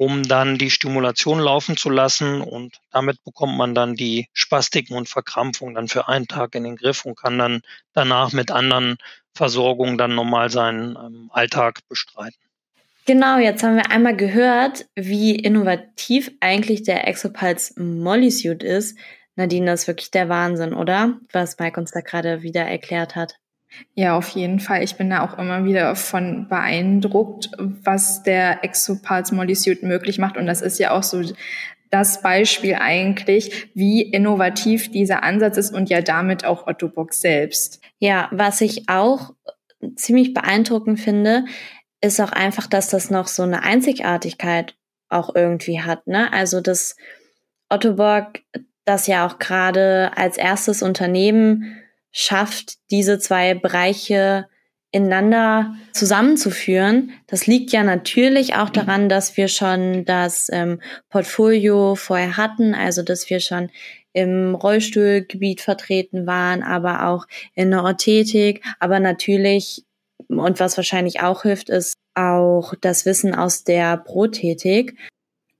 um 0.00 0.22
dann 0.22 0.56
die 0.56 0.70
Stimulation 0.70 1.40
laufen 1.40 1.76
zu 1.76 1.90
lassen 1.90 2.40
und 2.40 2.78
damit 2.90 3.22
bekommt 3.22 3.58
man 3.58 3.74
dann 3.74 3.96
die 3.96 4.28
Spastiken 4.32 4.96
und 4.96 5.10
Verkrampfungen 5.10 5.74
dann 5.74 5.88
für 5.88 6.08
einen 6.08 6.26
Tag 6.26 6.54
in 6.54 6.64
den 6.64 6.76
Griff 6.76 7.04
und 7.04 7.18
kann 7.18 7.36
dann 7.36 7.60
danach 7.92 8.32
mit 8.32 8.50
anderen 8.50 8.96
Versorgungen 9.34 9.98
dann 9.98 10.14
normal 10.14 10.50
seinen 10.50 10.96
ähm, 10.96 11.30
Alltag 11.32 11.80
bestreiten. 11.88 12.38
Genau, 13.06 13.38
jetzt 13.38 13.62
haben 13.62 13.76
wir 13.76 13.90
einmal 13.90 14.16
gehört, 14.16 14.86
wie 14.94 15.34
innovativ 15.34 16.30
eigentlich 16.40 16.82
der 16.82 17.08
Exopulse 17.08 17.80
Mollysuit 17.82 18.62
ist. 18.62 18.96
Nadine, 19.36 19.66
das 19.66 19.82
ist 19.82 19.88
wirklich 19.88 20.10
der 20.10 20.28
Wahnsinn, 20.28 20.74
oder? 20.74 21.18
Was 21.32 21.58
Mike 21.58 21.80
uns 21.80 21.90
da 21.92 22.00
gerade 22.00 22.42
wieder 22.42 22.62
erklärt 22.62 23.16
hat. 23.16 23.36
Ja, 23.94 24.16
auf 24.16 24.28
jeden 24.30 24.60
Fall. 24.60 24.82
Ich 24.82 24.96
bin 24.96 25.10
da 25.10 25.24
auch 25.24 25.38
immer 25.38 25.64
wieder 25.64 25.94
von 25.96 26.48
beeindruckt, 26.48 27.50
was 27.58 28.22
der 28.22 28.64
Exopulse 28.64 29.34
Mollysuit 29.34 29.82
möglich 29.82 30.18
macht. 30.18 30.36
Und 30.36 30.46
das 30.46 30.60
ist 30.60 30.78
ja 30.78 30.90
auch 30.90 31.02
so 31.02 31.22
das 31.90 32.22
Beispiel 32.22 32.76
eigentlich, 32.76 33.70
wie 33.74 34.02
innovativ 34.02 34.90
dieser 34.90 35.22
Ansatz 35.22 35.56
ist 35.56 35.74
und 35.74 35.90
ja 35.90 36.00
damit 36.00 36.44
auch 36.44 36.66
Otto 36.66 36.88
Bock 36.88 37.12
selbst. 37.12 37.80
Ja, 37.98 38.28
was 38.30 38.60
ich 38.60 38.88
auch 38.88 39.34
ziemlich 39.96 40.32
beeindruckend 40.34 41.00
finde, 41.00 41.44
ist 42.00 42.20
auch 42.20 42.32
einfach, 42.32 42.66
dass 42.66 42.88
das 42.88 43.10
noch 43.10 43.26
so 43.26 43.42
eine 43.42 43.62
Einzigartigkeit 43.62 44.76
auch 45.08 45.34
irgendwie 45.34 45.80
hat. 45.80 46.06
Ne? 46.06 46.32
Also 46.32 46.60
dass 46.60 46.96
Otto 47.68 47.94
Bock 47.94 48.40
das 48.84 49.06
ja 49.06 49.26
auch 49.26 49.38
gerade 49.38 50.12
als 50.16 50.36
erstes 50.36 50.82
Unternehmen 50.82 51.76
schafft, 52.12 52.78
diese 52.90 53.18
zwei 53.18 53.54
Bereiche 53.54 54.48
ineinander 54.92 55.74
zusammenzuführen. 55.92 57.12
Das 57.26 57.46
liegt 57.46 57.70
ja 57.72 57.82
natürlich 57.84 58.54
auch 58.56 58.70
daran, 58.70 59.08
dass 59.08 59.36
wir 59.36 59.48
schon 59.48 60.04
das 60.04 60.48
ähm, 60.52 60.80
Portfolio 61.08 61.94
vorher 61.94 62.36
hatten, 62.36 62.74
also 62.74 63.02
dass 63.02 63.30
wir 63.30 63.40
schon 63.40 63.70
im 64.12 64.54
Rollstuhlgebiet 64.54 65.60
vertreten 65.60 66.26
waren, 66.26 66.62
aber 66.62 67.06
auch 67.06 67.26
in 67.54 67.70
der 67.70 67.84
Orthetik. 67.84 68.64
Aber 68.80 68.98
natürlich, 68.98 69.84
und 70.28 70.58
was 70.58 70.76
wahrscheinlich 70.76 71.20
auch 71.20 71.42
hilft, 71.42 71.70
ist 71.70 71.94
auch 72.14 72.74
das 72.80 73.06
Wissen 73.06 73.34
aus 73.34 73.62
der 73.62 73.96
Prothetik 73.96 74.96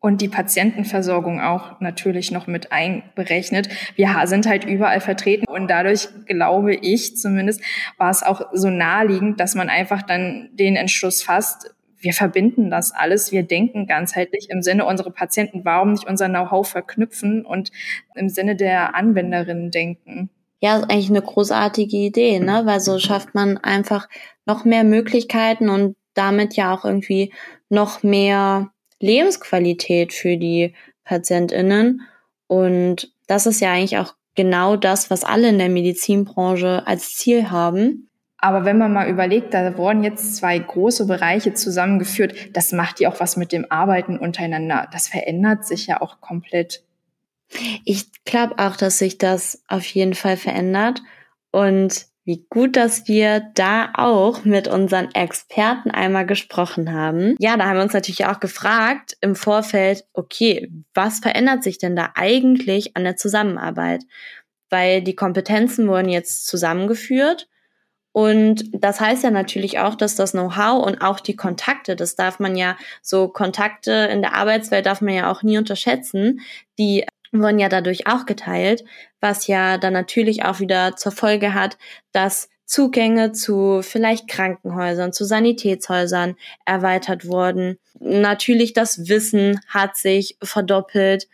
und 0.01 0.23
die 0.23 0.29
Patientenversorgung 0.29 1.41
auch 1.41 1.79
natürlich 1.81 2.31
noch 2.31 2.47
mit 2.47 2.73
einberechnet. 2.73 3.69
Wir 3.97 4.17
sind 4.25 4.47
halt 4.47 4.65
überall 4.65 5.01
vertreten 5.01 5.45
und 5.47 5.69
dadurch 5.69 6.09
glaube 6.27 6.75
ich 6.75 7.17
zumindest 7.17 7.63
war 7.99 8.11
es 8.11 8.23
auch 8.23 8.49
so 8.53 8.71
naheliegend, 8.71 9.39
dass 9.39 9.55
man 9.55 9.69
einfach 9.69 10.03
dann 10.03 10.49
den 10.53 10.77
Entschluss 10.77 11.23
fasst, 11.23 11.75
wir 12.03 12.15
verbinden 12.15 12.71
das 12.71 12.93
alles, 12.93 13.31
wir 13.31 13.43
denken 13.43 13.87
ganzheitlich 13.87 14.49
im 14.49 14.63
Sinne 14.63 14.87
unserer 14.87 15.11
Patienten, 15.11 15.67
warum 15.67 15.93
nicht 15.93 16.09
unser 16.09 16.31
Know-how 16.31 16.67
verknüpfen 16.67 17.45
und 17.45 17.71
im 18.15 18.31
Sinne 18.31 18.57
der 18.57 18.95
Anwenderinnen 18.95 19.71
denken. 19.71 20.31
Ja, 20.61 20.79
ist 20.79 20.85
eigentlich 20.85 21.11
eine 21.11 21.21
großartige 21.21 21.97
Idee, 21.99 22.41
ne? 22.41 22.63
Weil 22.65 22.81
so 22.81 22.99
schafft 22.99 23.35
man 23.35 23.59
einfach 23.59 24.09
noch 24.47 24.65
mehr 24.65 24.85
Möglichkeiten 24.85 25.69
und 25.69 25.95
damit 26.15 26.57
ja 26.57 26.75
auch 26.75 26.87
irgendwie 26.87 27.35
noch 27.69 28.03
mehr 28.03 28.71
Lebensqualität 29.01 30.13
für 30.13 30.37
die 30.37 30.75
PatientInnen. 31.05 32.03
Und 32.47 33.13
das 33.27 33.47
ist 33.47 33.61
ja 33.61 33.73
eigentlich 33.73 33.99
auch 33.99 34.15
genau 34.35 34.77
das, 34.77 35.11
was 35.11 35.25
alle 35.25 35.49
in 35.49 35.59
der 35.59 35.69
Medizinbranche 35.69 36.87
als 36.87 37.17
Ziel 37.17 37.51
haben. 37.51 38.11
Aber 38.39 38.65
wenn 38.65 38.79
man 38.79 38.93
mal 38.93 39.09
überlegt, 39.11 39.53
da 39.53 39.77
wurden 39.77 40.03
jetzt 40.03 40.37
zwei 40.37 40.59
große 40.59 41.07
Bereiche 41.07 41.53
zusammengeführt, 41.53 42.57
das 42.57 42.73
macht 42.73 42.99
ja 43.01 43.11
auch 43.11 43.21
was 43.21 43.37
mit 43.37 43.53
dem 43.53 43.67
Arbeiten 43.71 44.19
untereinander. 44.19 44.89
Das 44.93 45.09
verändert 45.09 45.67
sich 45.67 45.87
ja 45.87 46.01
auch 46.01 46.21
komplett. 46.21 46.83
Ich 47.85 48.07
glaube 48.25 48.59
auch, 48.59 48.77
dass 48.77 48.99
sich 48.99 49.19
das 49.19 49.63
auf 49.69 49.85
jeden 49.85 50.15
Fall 50.15 50.39
verändert. 50.39 51.03
Und 51.51 52.07
wie 52.31 52.47
gut, 52.49 52.77
dass 52.77 53.09
wir 53.09 53.41
da 53.55 53.91
auch 53.95 54.45
mit 54.45 54.69
unseren 54.69 55.13
Experten 55.17 55.91
einmal 55.91 56.25
gesprochen 56.25 56.93
haben. 56.93 57.35
Ja, 57.41 57.57
da 57.57 57.65
haben 57.65 57.79
wir 57.79 57.83
uns 57.83 57.93
natürlich 57.93 58.25
auch 58.27 58.39
gefragt 58.39 59.17
im 59.21 59.35
Vorfeld, 59.35 60.05
okay, 60.13 60.71
was 60.95 61.19
verändert 61.19 61.65
sich 61.65 61.79
denn 61.79 61.97
da 61.97 62.11
eigentlich 62.15 62.97
an 62.97 63.03
der 63.03 63.17
Zusammenarbeit? 63.17 64.05
Weil 64.69 65.03
die 65.03 65.17
Kompetenzen 65.17 65.89
wurden 65.89 66.09
jetzt 66.09 66.47
zusammengeführt. 66.47 67.49
Und 68.13 68.63
das 68.73 69.01
heißt 69.01 69.25
ja 69.25 69.33
natürlich 69.33 69.81
auch, 69.81 69.97
dass 69.97 70.15
das 70.15 70.31
Know-how 70.31 70.87
und 70.87 71.03
auch 71.03 71.19
die 71.19 71.35
Kontakte, 71.35 71.97
das 71.97 72.15
darf 72.15 72.39
man 72.39 72.55
ja, 72.55 72.77
so 73.03 73.27
Kontakte 73.27 73.91
in 73.91 74.23
der 74.23 74.35
Arbeitswelt 74.35 74.87
darf 74.87 75.01
man 75.01 75.15
ja 75.15 75.33
auch 75.33 75.43
nie 75.43 75.59
unterschätzen, 75.59 76.43
die 76.79 77.05
wurden 77.33 77.59
ja 77.59 77.69
dadurch 77.69 78.07
auch 78.07 78.27
geteilt, 78.27 78.85
was 79.21 79.47
ja 79.47 79.79
dann 79.79 79.93
natürlich 79.93 80.45
auch 80.45 80.61
wieder 80.61 80.97
zur 80.97 81.13
Folge 81.13 81.55
hat, 81.55 81.79
dass 82.13 82.49
Zugänge 82.71 83.33
zu 83.33 83.83
vielleicht 83.83 84.29
Krankenhäusern, 84.29 85.13
zu 85.13 85.25
Sanitätshäusern 85.25 86.37
erweitert 86.65 87.27
wurden. 87.27 87.79
Natürlich 87.99 88.73
das 88.73 89.09
Wissen 89.09 89.61
hat 89.67 89.97
sich 89.97 90.37
verdoppelt. 90.41 91.27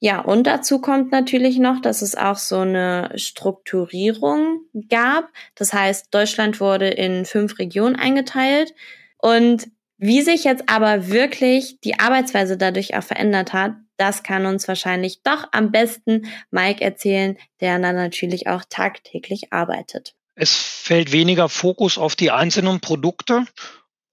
Ja, 0.00 0.20
und 0.20 0.48
dazu 0.48 0.80
kommt 0.80 1.12
natürlich 1.12 1.58
noch, 1.58 1.80
dass 1.80 2.02
es 2.02 2.16
auch 2.16 2.38
so 2.38 2.58
eine 2.60 3.12
Strukturierung 3.14 4.62
gab. 4.88 5.28
Das 5.54 5.72
heißt, 5.72 6.12
Deutschland 6.12 6.58
wurde 6.58 6.88
in 6.88 7.26
fünf 7.26 7.58
Regionen 7.58 7.94
eingeteilt. 7.94 8.74
Und 9.18 9.68
wie 9.98 10.22
sich 10.22 10.44
jetzt 10.44 10.64
aber 10.68 11.08
wirklich 11.08 11.78
die 11.82 12.00
Arbeitsweise 12.00 12.56
dadurch 12.56 12.96
auch 12.96 13.02
verändert 13.02 13.52
hat, 13.52 13.74
das 14.00 14.22
kann 14.22 14.46
uns 14.46 14.66
wahrscheinlich 14.66 15.22
doch 15.22 15.46
am 15.52 15.70
besten 15.70 16.26
Mike 16.50 16.82
erzählen, 16.82 17.36
der 17.60 17.78
dann 17.78 17.96
natürlich 17.96 18.46
auch 18.46 18.62
tagtäglich 18.68 19.52
arbeitet. 19.52 20.14
Es 20.34 20.54
fällt 20.54 21.12
weniger 21.12 21.48
Fokus 21.48 21.98
auf 21.98 22.16
die 22.16 22.30
einzelnen 22.30 22.80
Produkte 22.80 23.44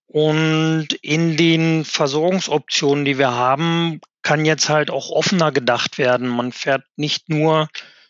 und 0.07 0.87
in 1.01 1.37
den 1.37 1.85
Versorgungsoptionen, 1.85 3.05
die 3.05 3.17
wir 3.17 3.31
haben, 3.31 4.01
kann 4.23 4.45
jetzt 4.45 4.67
halt 4.67 4.89
auch 4.89 5.09
offener 5.09 5.51
gedacht 5.51 5.97
werden. 5.97 6.27
Man 6.27 6.51
fährt 6.51 6.83
nicht 6.97 7.29
nur 7.29 7.69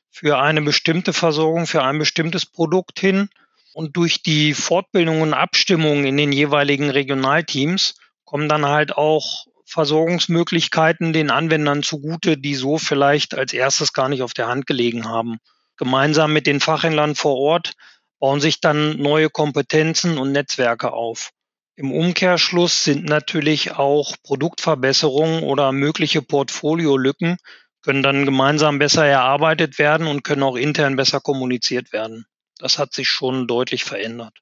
für 0.09 0.39
eine 0.39 0.63
bestimmte 0.63 1.13
Versorgung, 1.13 1.67
für 1.67 1.83
ein 1.83 1.99
bestimmtes 1.99 2.45
Produkt 2.45 2.99
hin. 2.99 3.29
Und 3.73 3.95
durch 3.97 4.23
die 4.23 4.55
Fortbildung 4.55 5.21
und 5.21 5.35
Abstimmung 5.35 6.05
in 6.05 6.17
den 6.17 6.31
jeweiligen 6.31 6.89
Regionalteams 6.89 7.95
kommen 8.25 8.49
dann 8.49 8.65
halt 8.65 8.97
auch 8.97 9.45
Versorgungsmöglichkeiten 9.67 11.11
den 11.11 11.29
Anwendern 11.29 11.83
zugute, 11.83 12.37
die 12.37 12.55
so 12.55 12.77
vielleicht 12.77 13.35
als 13.35 13.53
erstes 13.53 13.93
gar 13.93 14.07
nicht 14.07 14.23
auf 14.23 14.33
der 14.33 14.47
Hand 14.47 14.65
gelegen 14.65 15.07
haben. 15.09 15.39
Gemeinsam 15.75 16.31
mit 16.33 16.47
den 16.47 16.61
Fachhändlern 16.61 17.15
vor 17.15 17.35
Ort 17.35 17.73
bauen 18.19 18.39
sich 18.39 18.61
dann 18.61 18.97
neue 18.97 19.29
Kompetenzen 19.29 20.17
und 20.17 20.31
Netzwerke 20.31 20.93
auf. 20.93 21.31
Im 21.75 21.91
Umkehrschluss 21.91 22.83
sind 22.83 23.05
natürlich 23.05 23.73
auch 23.73 24.15
Produktverbesserungen 24.23 25.43
oder 25.43 25.71
mögliche 25.71 26.21
Portfoliolücken 26.21 27.37
können 27.83 28.03
dann 28.03 28.25
gemeinsam 28.25 28.79
besser 28.79 29.05
erarbeitet 29.05 29.79
werden 29.79 30.07
und 30.07 30.23
können 30.23 30.43
auch 30.43 30.57
intern 30.57 30.97
besser 30.97 31.21
kommuniziert 31.21 31.93
werden. 31.93 32.25
Das 32.57 32.79
hat 32.79 32.93
sich 32.93 33.07
schon 33.07 33.47
deutlich 33.47 33.85
verändert 33.85 34.41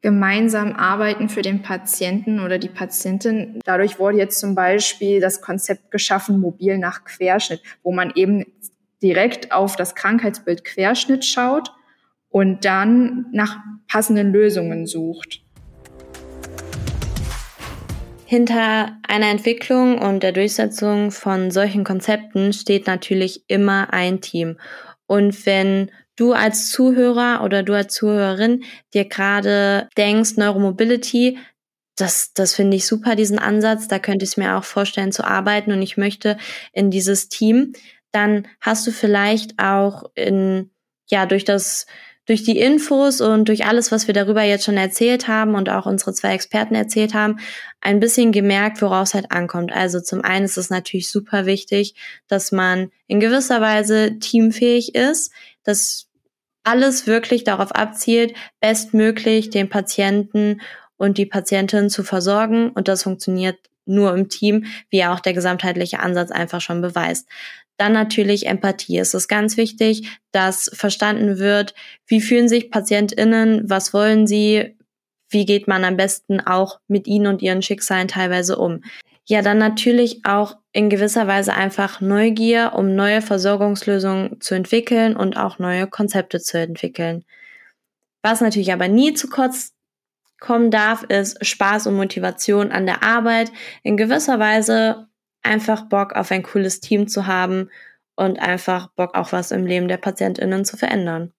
gemeinsam 0.00 0.74
arbeiten 0.74 1.28
für 1.28 1.42
den 1.42 1.62
Patienten 1.62 2.40
oder 2.40 2.58
die 2.58 2.68
Patientin. 2.68 3.58
Dadurch 3.64 3.98
wurde 3.98 4.18
jetzt 4.18 4.38
zum 4.38 4.54
Beispiel 4.54 5.20
das 5.20 5.40
Konzept 5.40 5.90
geschaffen, 5.90 6.40
mobil 6.40 6.78
nach 6.78 7.04
Querschnitt, 7.04 7.62
wo 7.82 7.92
man 7.92 8.12
eben 8.14 8.44
direkt 9.02 9.52
auf 9.52 9.76
das 9.76 9.94
Krankheitsbild 9.94 10.64
Querschnitt 10.64 11.24
schaut 11.24 11.72
und 12.28 12.64
dann 12.64 13.26
nach 13.32 13.58
passenden 13.88 14.32
Lösungen 14.32 14.86
sucht. 14.86 15.42
Hinter 18.24 18.98
einer 19.08 19.30
Entwicklung 19.30 19.96
und 19.96 20.22
der 20.22 20.32
Durchsetzung 20.32 21.10
von 21.10 21.50
solchen 21.50 21.82
Konzepten 21.82 22.52
steht 22.52 22.86
natürlich 22.86 23.44
immer 23.48 23.92
ein 23.94 24.20
Team. 24.20 24.58
Und 25.06 25.46
wenn 25.46 25.90
du 26.18 26.32
als 26.32 26.70
Zuhörer 26.70 27.42
oder 27.44 27.62
du 27.62 27.74
als 27.74 27.94
Zuhörerin 27.94 28.64
dir 28.92 29.04
gerade 29.04 29.88
denkst, 29.96 30.36
Neuromobility, 30.36 31.38
das, 31.96 32.32
das 32.32 32.54
finde 32.54 32.76
ich 32.76 32.86
super, 32.86 33.16
diesen 33.16 33.38
Ansatz, 33.38 33.88
da 33.88 33.98
könnte 33.98 34.24
ich 34.24 34.36
mir 34.36 34.56
auch 34.56 34.64
vorstellen 34.64 35.12
zu 35.12 35.24
arbeiten 35.24 35.72
und 35.72 35.82
ich 35.82 35.96
möchte 35.96 36.36
in 36.72 36.90
dieses 36.90 37.28
Team, 37.28 37.72
dann 38.12 38.46
hast 38.60 38.86
du 38.86 38.90
vielleicht 38.90 39.58
auch 39.58 40.04
in, 40.14 40.70
ja, 41.08 41.26
durch 41.26 41.44
das, 41.44 41.86
durch 42.26 42.42
die 42.42 42.58
Infos 42.58 43.20
und 43.20 43.48
durch 43.48 43.64
alles, 43.64 43.90
was 43.90 44.06
wir 44.06 44.14
darüber 44.14 44.42
jetzt 44.42 44.64
schon 44.64 44.76
erzählt 44.76 45.28
haben 45.28 45.54
und 45.54 45.70
auch 45.70 45.86
unsere 45.86 46.12
zwei 46.12 46.34
Experten 46.34 46.74
erzählt 46.74 47.14
haben, 47.14 47.38
ein 47.80 48.00
bisschen 48.00 48.32
gemerkt, 48.32 48.82
woraus 48.82 49.14
halt 49.14 49.30
ankommt. 49.30 49.72
Also 49.72 50.00
zum 50.00 50.22
einen 50.22 50.44
ist 50.44 50.58
es 50.58 50.70
natürlich 50.70 51.10
super 51.10 51.46
wichtig, 51.46 51.94
dass 52.26 52.52
man 52.52 52.90
in 53.06 53.20
gewisser 53.20 53.60
Weise 53.60 54.18
teamfähig 54.18 54.94
ist, 54.94 55.32
dass 55.62 56.07
alles 56.68 57.06
wirklich 57.06 57.44
darauf 57.44 57.72
abzielt, 57.72 58.34
bestmöglich 58.60 59.48
den 59.48 59.70
Patienten 59.70 60.60
und 60.98 61.16
die 61.16 61.24
Patientin 61.24 61.88
zu 61.88 62.02
versorgen. 62.02 62.70
Und 62.70 62.88
das 62.88 63.04
funktioniert 63.04 63.56
nur 63.86 64.14
im 64.14 64.28
Team, 64.28 64.66
wie 64.90 65.04
auch 65.04 65.20
der 65.20 65.32
gesamtheitliche 65.32 66.00
Ansatz 66.00 66.30
einfach 66.30 66.60
schon 66.60 66.82
beweist. 66.82 67.26
Dann 67.78 67.92
natürlich 67.92 68.46
Empathie. 68.46 68.98
Es 68.98 69.14
ist 69.14 69.28
ganz 69.28 69.56
wichtig, 69.56 70.18
dass 70.30 70.70
verstanden 70.74 71.38
wird, 71.38 71.74
wie 72.06 72.20
fühlen 72.20 72.48
sich 72.48 72.70
PatientInnen, 72.70 73.62
was 73.70 73.94
wollen 73.94 74.26
sie, 74.26 74.76
wie 75.30 75.46
geht 75.46 75.68
man 75.68 75.84
am 75.84 75.96
besten 75.96 76.40
auch 76.40 76.80
mit 76.86 77.06
ihnen 77.06 77.28
und 77.28 77.40
ihren 77.40 77.62
Schicksalen 77.62 78.08
teilweise 78.08 78.58
um. 78.58 78.82
Ja, 79.30 79.42
dann 79.42 79.58
natürlich 79.58 80.24
auch 80.24 80.56
in 80.72 80.88
gewisser 80.88 81.26
Weise 81.26 81.52
einfach 81.52 82.00
Neugier, 82.00 82.72
um 82.74 82.94
neue 82.94 83.20
Versorgungslösungen 83.20 84.40
zu 84.40 84.54
entwickeln 84.54 85.16
und 85.16 85.36
auch 85.36 85.58
neue 85.58 85.86
Konzepte 85.86 86.40
zu 86.40 86.58
entwickeln. 86.58 87.26
Was 88.22 88.40
natürlich 88.40 88.72
aber 88.72 88.88
nie 88.88 89.12
zu 89.12 89.28
kurz 89.28 89.74
kommen 90.40 90.70
darf, 90.70 91.02
ist 91.02 91.44
Spaß 91.44 91.88
und 91.88 91.96
Motivation 91.96 92.72
an 92.72 92.86
der 92.86 93.02
Arbeit. 93.02 93.52
In 93.82 93.98
gewisser 93.98 94.38
Weise 94.38 95.08
einfach 95.42 95.82
Bock 95.82 96.14
auf 96.14 96.30
ein 96.30 96.42
cooles 96.42 96.80
Team 96.80 97.06
zu 97.06 97.26
haben 97.26 97.68
und 98.16 98.40
einfach 98.40 98.88
Bock 98.92 99.14
auch 99.14 99.32
was 99.32 99.50
im 99.50 99.66
Leben 99.66 99.88
der 99.88 99.98
PatientInnen 99.98 100.64
zu 100.64 100.78
verändern. 100.78 101.34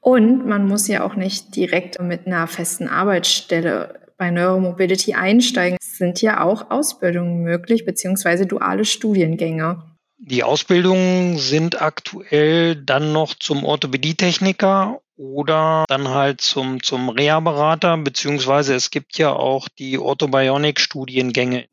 Und 0.00 0.46
man 0.46 0.66
muss 0.66 0.88
ja 0.88 1.04
auch 1.04 1.16
nicht 1.16 1.54
direkt 1.54 2.00
mit 2.00 2.26
einer 2.26 2.46
festen 2.46 2.88
Arbeitsstelle 2.88 3.99
bei 4.20 4.30
Neuromobility 4.30 5.14
einsteigen. 5.14 5.78
Sind 5.80 6.20
ja 6.20 6.44
auch 6.44 6.70
Ausbildungen 6.70 7.42
möglich, 7.42 7.86
beziehungsweise 7.86 8.46
duale 8.46 8.84
Studiengänge. 8.84 9.82
Die 10.18 10.44
Ausbildungen 10.44 11.38
sind 11.38 11.80
aktuell 11.80 12.76
dann 12.76 13.12
noch 13.12 13.34
zum 13.34 13.64
Orthopädietechniker 13.64 15.00
oder 15.16 15.86
dann 15.88 16.08
halt 16.10 16.42
zum, 16.42 16.82
zum 16.82 17.08
Reha-Berater, 17.08 17.96
beziehungsweise 17.96 18.74
es 18.74 18.90
gibt 18.90 19.16
ja 19.16 19.32
auch 19.32 19.68
die 19.70 19.98
Orthobionic-Studiengänge. 19.98 21.64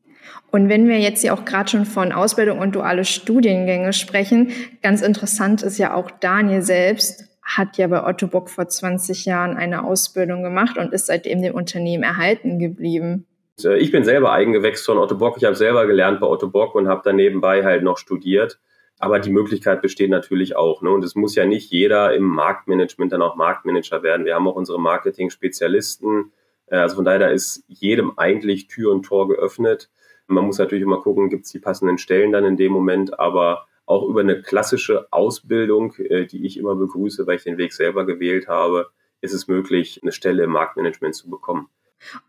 Und 0.49 0.69
wenn 0.69 0.87
wir 0.87 0.99
jetzt 0.99 1.25
ja 1.25 1.33
auch 1.33 1.43
gerade 1.43 1.69
schon 1.69 1.85
von 1.85 2.13
Ausbildung 2.13 2.59
und 2.59 2.73
duale 2.73 3.03
Studiengänge 3.03 3.91
sprechen, 3.91 4.53
ganz 4.81 5.01
interessant 5.01 5.63
ist 5.63 5.77
ja 5.77 5.93
auch 5.93 6.09
Daniel 6.09 6.61
selbst 6.61 7.25
hat 7.47 7.77
ja 7.77 7.87
bei 7.87 8.05
Otto 8.05 8.27
Bock 8.27 8.49
vor 8.49 8.67
20 8.67 9.25
Jahren 9.25 9.55
eine 9.55 9.85
Ausbildung 9.85 10.43
gemacht 10.43 10.77
und 10.77 10.93
ist 10.93 11.05
seitdem 11.05 11.41
dem 11.41 11.55
Unternehmen 11.55 12.03
erhalten 12.03 12.59
geblieben. 12.59 13.25
Äh, 13.63 13.77
ich 13.77 13.91
bin 13.91 14.03
selber 14.03 14.33
eingewechselt 14.33 14.85
von 14.85 14.97
Otto 14.97 15.15
Bock. 15.15 15.37
Ich 15.37 15.45
habe 15.45 15.55
selber 15.55 15.87
gelernt 15.87 16.19
bei 16.19 16.27
Otto 16.27 16.49
Bock 16.49 16.75
und 16.75 16.89
habe 16.89 17.01
dann 17.05 17.15
nebenbei 17.15 17.63
halt 17.63 17.83
noch 17.83 17.97
studiert. 17.97 18.59
Aber 18.99 19.19
die 19.19 19.29
Möglichkeit 19.29 19.81
besteht 19.81 20.09
natürlich 20.09 20.55
auch. 20.55 20.81
Ne? 20.81 20.89
Und 20.89 21.05
es 21.05 21.15
muss 21.15 21.35
ja 21.35 21.45
nicht 21.45 21.71
jeder 21.71 22.13
im 22.13 22.23
Marktmanagement 22.23 23.13
dann 23.13 23.21
auch 23.21 23.35
Marktmanager 23.35 24.03
werden. 24.03 24.25
Wir 24.25 24.35
haben 24.35 24.47
auch 24.47 24.55
unsere 24.55 24.79
Marketing-Spezialisten. 24.79 26.33
Äh, 26.67 26.77
also 26.77 26.97
von 26.97 27.05
daher, 27.05 27.19
da 27.19 27.27
ist 27.27 27.63
jedem 27.67 28.17
eigentlich 28.17 28.67
Tür 28.67 28.91
und 28.91 29.03
Tor 29.03 29.29
geöffnet. 29.29 29.89
Man 30.27 30.45
muss 30.45 30.57
natürlich 30.57 30.83
immer 30.83 30.99
gucken, 30.99 31.29
gibt 31.29 31.45
es 31.45 31.51
die 31.51 31.59
passenden 31.59 31.97
Stellen 31.97 32.33
dann 32.33 32.43
in 32.43 32.57
dem 32.57 32.73
Moment. 32.73 33.17
Aber 33.17 33.67
auch 33.87 34.07
über 34.07 34.19
eine 34.19 34.41
klassische 34.41 35.07
Ausbildung, 35.11 35.95
äh, 35.95 36.27
die 36.27 36.45
ich 36.45 36.57
immer 36.57 36.75
begrüße, 36.75 37.25
weil 37.25 37.37
ich 37.37 37.43
den 37.43 37.57
Weg 37.57 37.73
selber 37.73 38.05
gewählt 38.05 38.47
habe, 38.47 38.91
ist 39.21 39.33
es 39.33 39.47
möglich, 39.47 40.01
eine 40.03 40.11
Stelle 40.11 40.43
im 40.43 40.51
Marktmanagement 40.51 41.15
zu 41.15 41.29
bekommen. 41.29 41.69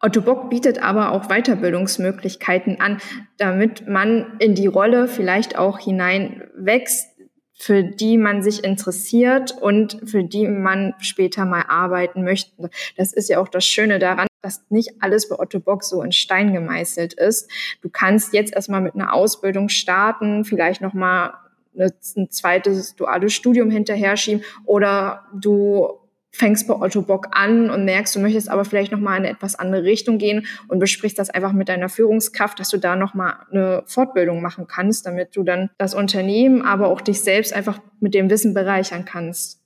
Otto 0.01 0.23
Bock 0.23 0.49
bietet 0.49 0.83
aber 0.83 1.13
auch 1.13 1.29
Weiterbildungsmöglichkeiten 1.29 2.81
an, 2.81 2.99
damit 3.37 3.87
man 3.87 4.39
in 4.39 4.55
die 4.55 4.67
Rolle 4.67 5.09
vielleicht 5.09 5.59
auch 5.59 5.79
hineinwächst, 5.79 7.19
für 7.53 7.83
die 7.83 8.17
man 8.17 8.41
sich 8.41 8.65
interessiert 8.65 9.55
und 9.61 10.01
für 10.05 10.25
die 10.25 10.47
man 10.47 10.95
später 11.01 11.45
mal 11.45 11.65
arbeiten 11.69 12.23
möchte. 12.25 12.71
Das 12.97 13.13
ist 13.13 13.29
ja 13.29 13.41
auch 13.41 13.49
das 13.49 13.67
Schöne 13.67 13.99
daran, 13.99 14.29
dass 14.43 14.65
nicht 14.71 15.03
alles 15.03 15.29
bei 15.29 15.39
Otto 15.39 15.59
Bock 15.59 15.83
so 15.83 16.01
in 16.03 16.13
Stein 16.13 16.55
gemeißelt 16.55 17.15
ist. 17.15 17.51
Du 17.83 17.91
kannst 17.91 18.33
jetzt 18.33 18.55
erstmal 18.55 18.81
mit 18.81 18.95
einer 18.95 19.13
Ausbildung 19.13 19.69
starten, 19.69 20.45
vielleicht 20.45 20.81
nochmal 20.81 21.35
ein 21.79 22.31
zweites 22.31 22.97
duales 22.97 23.33
Studium 23.33 23.71
hinterher 23.71 24.17
schieben 24.17 24.45
oder 24.65 25.27
du 25.35 25.99
fängst 26.31 26.69
bei 26.69 26.75
Otto 26.75 27.03
Bock 27.03 27.29
an 27.33 27.71
und 27.71 27.85
merkst, 27.85 28.15
du 28.15 28.21
möchtest 28.21 28.49
aber 28.49 28.65
vielleicht 28.65 28.93
noch 28.93 29.01
mal 29.01 29.17
in 29.17 29.25
eine 29.25 29.31
etwas 29.31 29.55
andere 29.55 29.85
Richtung 29.85 30.19
gehen 30.19 30.47
und 30.69 30.79
besprichst 30.79 31.19
das 31.19 31.31
einfach 31.31 31.53
mit 31.53 31.69
deiner 31.69 31.89
Führungskraft, 31.89 32.61
dass 32.61 32.69
du 32.69 32.79
da 32.79 32.97
noch 32.97 33.15
mal 33.15 33.47
eine 33.51 33.83
Fortbildung 33.87 34.43
machen 34.43 34.67
kannst, 34.67 35.07
damit 35.07 35.35
du 35.35 35.43
dann 35.43 35.71
das 35.79 35.95
Unternehmen, 35.95 36.63
aber 36.63 36.89
auch 36.89 37.01
dich 37.01 37.23
selbst 37.23 37.53
einfach 37.53 37.81
mit 38.01 38.15
dem 38.15 38.31
Wissen 38.31 38.55
bereichern 38.55 39.05
kannst. 39.05 39.61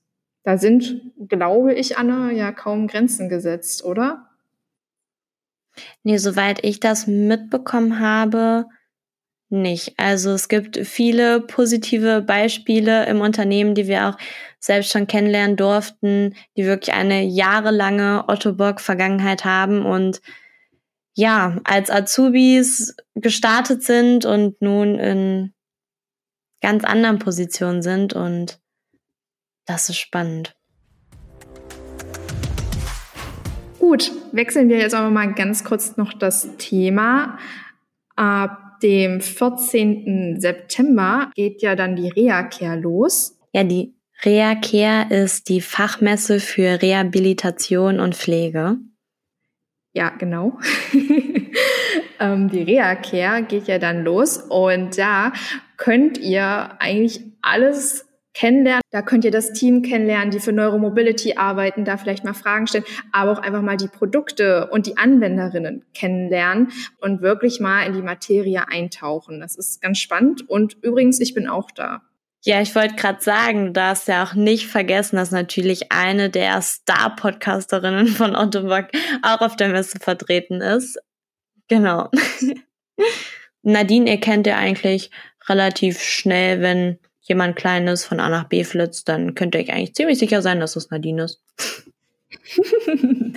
Da 0.45 0.57
sind, 0.57 1.13
glaube 1.29 1.75
ich, 1.75 1.99
Anna, 1.99 2.33
ja 2.33 2.53
kaum 2.53 2.87
Grenzen 2.87 3.29
gesetzt, 3.29 3.85
oder? 3.85 4.29
Nee, 6.03 6.17
soweit 6.17 6.65
ich 6.65 6.81
das 6.81 7.07
mitbekommen 7.07 8.01
habe, 8.01 8.67
nicht. 9.53 9.95
Also 9.99 10.31
es 10.31 10.49
gibt 10.49 10.79
viele 10.79 11.41
positive 11.41 12.23
Beispiele 12.23 13.07
im 13.07 13.21
Unternehmen, 13.21 13.75
die 13.75 13.87
wir 13.87 14.09
auch 14.09 14.19
selbst 14.59 14.93
schon 14.93 15.07
kennenlernen 15.07 15.57
durften, 15.57 16.35
die 16.57 16.65
wirklich 16.65 16.95
eine 16.95 17.23
jahrelange 17.23 18.25
Otto 18.29 18.53
Bock 18.55 18.81
Vergangenheit 18.81 19.45
haben 19.45 19.85
und 19.85 20.21
ja, 21.15 21.59
als 21.65 21.91
Azubis 21.91 22.97
gestartet 23.15 23.83
sind 23.83 24.25
und 24.25 24.61
nun 24.63 24.99
in 24.99 25.53
ganz 26.63 26.85
anderen 26.85 27.19
Positionen 27.19 27.83
sind 27.83 28.15
und 28.15 28.61
das 29.67 29.89
ist 29.89 29.99
spannend. 29.99 30.55
Gut, 33.79 34.13
wechseln 34.31 34.69
wir 34.69 34.79
jetzt 34.79 34.95
aber 34.95 35.11
mal 35.11 35.35
ganz 35.35 35.65
kurz 35.65 35.97
noch 35.97 36.13
das 36.13 36.57
Thema. 36.57 37.37
Ab 38.15 38.62
dem 38.83 39.21
14. 39.21 40.41
September 40.41 41.31
geht 41.35 41.63
ja 41.63 41.77
dann 41.77 41.97
die 41.97 42.09
Reha-Care 42.09 42.79
los. 42.79 43.39
Ja, 43.53 43.65
die 43.65 43.95
Reha-Care 44.25 45.13
ist 45.13 45.49
die 45.49 45.61
Fachmesse 45.61 46.41
für 46.41 46.81
Rehabilitation 46.81 48.01
und 48.01 48.15
Pflege. 48.15 48.77
Ja, 49.95 50.11
genau. 50.11 50.59
ähm, 52.21 52.49
die 52.51 52.63
Reha-Care 52.63 53.43
geht 53.43 53.69
ja 53.69 53.79
dann 53.79 54.05
los 54.05 54.39
und 54.39 54.97
da 54.97 55.33
könnt 55.77 56.19
ihr 56.19 56.71
eigentlich 56.79 57.21
alles 57.43 58.07
kennenlernen. 58.35 58.83
Da 58.91 59.03
könnt 59.03 59.25
ihr 59.25 59.31
das 59.31 59.53
Team 59.53 59.83
kennenlernen, 59.83 60.31
die 60.31 60.41
für 60.41 60.53
Neuromobility 60.53 61.35
arbeiten, 61.37 61.85
da 61.85 61.97
vielleicht 61.97 62.25
mal 62.25 62.35
Fragen 62.35 62.67
stellen, 62.67 62.85
aber 63.13 63.33
auch 63.33 63.39
einfach 63.39 63.63
mal 63.63 63.77
die 63.77 63.89
Produkte 63.89 64.69
und 64.71 64.87
die 64.87 64.97
Anwenderinnen 64.97 65.85
kennenlernen 65.95 66.73
und 67.01 67.23
wirklich 67.23 67.61
mal 67.61 67.87
in 67.87 67.93
die 67.93 68.03
Materie 68.03 68.69
eintauchen. 68.69 69.41
Das 69.41 69.57
ist 69.57 69.81
ganz 69.83 69.99
spannend. 69.99 70.49
Und 70.49 70.77
übrigens, 70.83 71.21
ich 71.21 71.35
bin 71.35 71.49
auch 71.49 71.71
da. 71.71 72.03
Ja, 72.45 72.61
ich 72.61 72.75
wollte 72.75 72.97
gerade 72.97 73.23
sagen, 73.23 73.67
du 73.67 73.73
darfst 73.73 74.09
ja 74.09 74.25
auch 74.25 74.35
nicht 74.35 74.67
vergessen, 74.67 75.15
dass 75.15 75.31
natürlich 75.31 75.93
eine 75.93 76.29
der 76.29 76.61
Star-Podcasterinnen 76.61 78.09
von 78.09 78.35
Otto 78.35 78.63
Bock 78.63 78.87
auch 79.23 79.41
auf 79.43 79.55
der 79.55 79.69
Messe 79.69 80.01
vertreten 80.01 80.61
ist. 80.61 80.99
Genau. 81.69 82.11
Nadine 83.63 84.11
erkennt 84.11 84.49
ihr 84.49 84.57
eigentlich 84.57 85.13
relativ 85.49 86.01
schnell, 86.01 86.61
wenn 86.63 86.99
jemand 87.33 87.57
Kleines 87.57 88.05
von 88.05 88.21
A 88.21 88.29
nach 88.29 88.45
B 88.45 88.63
flitzt, 88.65 89.09
dann 89.09 89.35
könnt 89.35 89.55
ihr 89.55 89.63
euch 89.63 89.73
eigentlich 89.73 89.95
ziemlich 89.95 90.19
sicher 90.19 90.43
sein, 90.43 90.61
dass 90.61 90.77
es 90.77 90.91
Nadine 90.91 91.25
ist. 91.25 91.41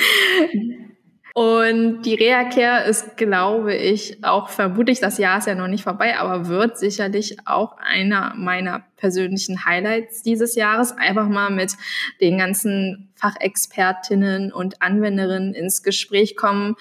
Und 1.33 2.03
die 2.03 2.15
Reha-Care 2.15 2.87
ist, 2.87 3.17
glaube 3.17 3.75
ich, 3.75 4.23
auch 4.23 4.47
vermutlich, 4.47 5.01
das 5.01 5.17
Jahr 5.17 5.39
ist 5.39 5.47
ja 5.47 5.55
noch 5.55 5.67
nicht 5.67 5.83
vorbei, 5.83 6.17
aber 6.17 6.47
wird 6.47 6.77
sicherlich 6.77 7.35
auch 7.45 7.75
einer 7.77 8.33
meiner 8.37 8.85
persönlichen 8.95 9.65
Highlights 9.65 10.23
dieses 10.23 10.55
Jahres. 10.55 10.93
Einfach 10.93 11.27
mal 11.27 11.49
mit 11.49 11.73
den 12.21 12.37
ganzen 12.37 13.11
Fachexpertinnen 13.15 14.53
und 14.53 14.81
Anwenderinnen 14.81 15.53
ins 15.53 15.83
Gespräch 15.83 16.37
kommen, 16.37 16.77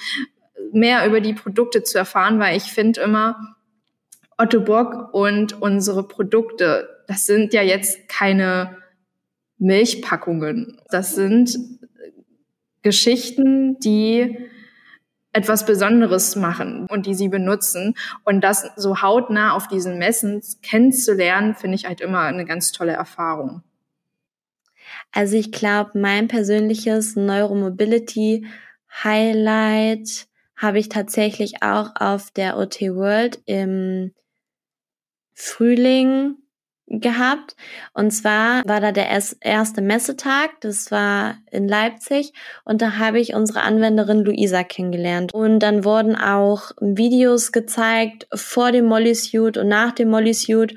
mehr 0.73 1.05
über 1.05 1.21
die 1.21 1.35
Produkte 1.35 1.83
zu 1.83 1.99
erfahren, 1.99 2.39
weil 2.39 2.57
ich 2.57 2.65
finde 2.65 3.01
immer, 3.01 3.57
Otto 4.39 4.61
Bock 4.61 5.13
und 5.13 5.61
unsere 5.63 6.07
Produkte 6.07 6.94
das 7.07 7.27
sind 7.27 7.53
ja 7.53 7.63
jetzt 7.63 8.09
keine 8.09 8.79
Milchpackungen. 9.59 10.81
Das 10.91 11.15
sind 11.15 11.59
Geschichten, 12.83 13.79
die 13.81 14.39
etwas 15.33 15.67
Besonderes 15.67 16.37
machen 16.37 16.87
und 16.89 17.07
die 17.07 17.15
sie 17.15 17.29
benutzen. 17.29 17.95
Und 18.25 18.43
das 18.43 18.71
so 18.77 19.03
hautnah 19.03 19.55
auf 19.55 19.67
diesen 19.69 19.99
Messen 19.99 20.41
kennenzulernen, 20.63 21.55
finde 21.55 21.75
ich 21.75 21.87
halt 21.87 22.01
immer 22.01 22.21
eine 22.21 22.45
ganz 22.45 22.73
tolle 22.73 22.93
Erfahrung. 22.93 23.63
Also 25.13 25.37
ich 25.37 25.51
glaube, 25.51 25.99
mein 25.99 26.29
persönliches 26.29 27.17
Neuromobility 27.17 28.47
Highlight 29.03 30.29
habe 30.57 30.79
ich 30.79 30.89
tatsächlich 30.89 31.63
auch 31.63 31.91
auf 31.97 32.31
der 32.31 32.57
OT 32.57 32.81
World 32.83 33.41
im 33.47 34.13
Frühling 35.33 36.37
gehabt. 36.87 37.57
Und 37.93 38.11
zwar 38.11 38.63
war 38.67 38.81
da 38.81 38.93
der 38.93 39.09
erste 39.09 39.81
Messetag, 39.81 40.61
das 40.61 40.91
war 40.91 41.37
in 41.51 41.67
Leipzig 41.69 42.33
und 42.65 42.83
da 42.83 42.99
habe 42.99 43.21
ich 43.21 43.35
unsere 43.35 43.63
Anwenderin 43.63 44.21
Luisa 44.21 44.65
kennengelernt. 44.65 45.33
Und 45.33 45.61
dann 45.61 45.85
wurden 45.85 46.17
auch 46.17 46.73
Videos 46.81 47.53
gezeigt 47.53 48.27
vor 48.35 48.73
dem 48.73 48.87
Molly 48.87 49.15
Suit 49.15 49.57
und 49.57 49.69
nach 49.69 49.93
dem 49.93 50.11
Molly 50.11 50.35
Suit 50.35 50.75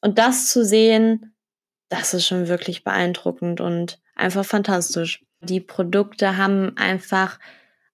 und 0.00 0.18
das 0.18 0.48
zu 0.48 0.64
sehen, 0.64 1.34
das 1.88 2.14
ist 2.14 2.26
schon 2.26 2.48
wirklich 2.48 2.84
beeindruckend 2.84 3.60
und 3.60 3.98
einfach 4.14 4.44
fantastisch. 4.44 5.24
Die 5.40 5.60
Produkte 5.60 6.36
haben 6.36 6.76
einfach 6.76 7.38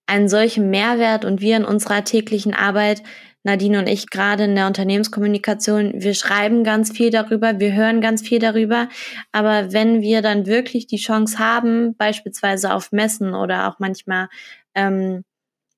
einen 0.07 0.29
solchen 0.29 0.71
Mehrwert 0.71 1.25
und 1.25 1.41
wir 1.41 1.57
in 1.57 1.65
unserer 1.65 2.05
täglichen 2.05 2.55
Arbeit 2.55 3.03
Nadine 3.47 3.79
und 3.79 3.89
ich 3.89 4.11
gerade 4.11 4.45
in 4.45 4.57
der 4.57 4.67
Unternehmenskommunikation, 4.67 5.93
wir 5.95 6.15
schreiben 6.15 6.65
ganz 6.65 6.91
viel 6.91 7.11
darüber, 7.11 7.61
wir 7.61 7.75
hören 7.75 8.01
ganz 8.01 8.21
viel 8.21 8.41
darüber, 8.41 8.89
aber 9.31 9.73
wenn 9.73 10.03
wir 10.03 10.21
dann 10.21 10.47
wirklich 10.47 10.89
die 10.89 10.97
Chance 10.97 11.39
haben, 11.39 11.97
beispielsweise 11.97 12.75
auf 12.75 12.91
Messen 12.91 13.35
oder 13.35 13.69
auch 13.69 13.79
manchmal, 13.79 14.29
ähm, 14.75 15.23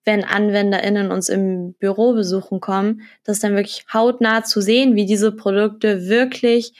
wenn 0.07 0.25
AnwenderInnen 0.25 1.13
uns 1.13 1.29
im 1.29 1.75
Büro 1.75 2.15
besuchen 2.15 2.61
kommen, 2.61 3.03
das 3.25 3.41
dann 3.41 3.55
wirklich 3.55 3.85
hautnah 3.93 4.45
zu 4.45 4.63
sehen, 4.63 4.97
wie 4.97 5.05
diese 5.05 5.31
Produkte 5.31 6.09
wirklich 6.09 6.73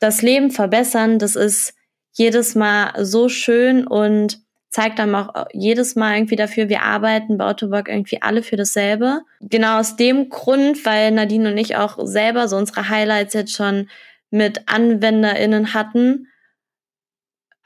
das 0.00 0.22
Leben 0.22 0.50
verbessern, 0.50 1.20
das 1.20 1.36
ist 1.36 1.72
jedes 2.10 2.56
Mal 2.56 3.04
so 3.04 3.28
schön 3.28 3.86
und 3.86 4.40
zeigt 4.76 4.98
dann 4.98 5.14
auch 5.14 5.46
jedes 5.54 5.96
Mal 5.96 6.16
irgendwie 6.16 6.36
dafür, 6.36 6.68
wir 6.68 6.82
arbeiten 6.82 7.38
bei 7.38 7.46
Autowork 7.46 7.88
irgendwie 7.88 8.20
alle 8.20 8.42
für 8.42 8.56
dasselbe. 8.56 9.22
Genau 9.40 9.80
aus 9.80 9.96
dem 9.96 10.28
Grund, 10.28 10.84
weil 10.84 11.12
Nadine 11.12 11.50
und 11.50 11.56
ich 11.56 11.76
auch 11.76 11.96
selber 12.02 12.46
so 12.46 12.58
unsere 12.58 12.90
Highlights 12.90 13.32
jetzt 13.32 13.54
schon 13.56 13.88
mit 14.30 14.68
AnwenderInnen 14.68 15.72
hatten, 15.72 16.26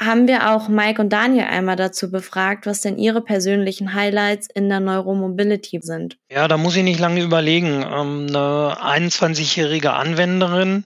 haben 0.01 0.29
wir 0.29 0.53
auch 0.53 0.69
Mike 0.69 1.03
und 1.03 1.13
Daniel 1.13 1.47
einmal 1.47 1.75
dazu 1.75 2.13
befragt, 2.13 2.65
was 2.65 2.81
denn 2.81 2.97
ihre 2.97 3.23
persönlichen 3.23 3.93
Highlights 3.93 4.47
in 4.55 4.69
der 4.69 4.79
Neuromobility 4.79 5.81
sind. 5.83 6.17
Ja, 6.31 6.47
da 6.47 6.59
muss 6.59 6.77
ich 6.77 6.85
nicht 6.85 7.01
lange 7.01 7.23
überlegen. 7.23 7.83
Ähm, 7.83 8.27
eine 8.29 8.77
21-jährige 8.81 9.95
Anwenderin, 9.95 10.85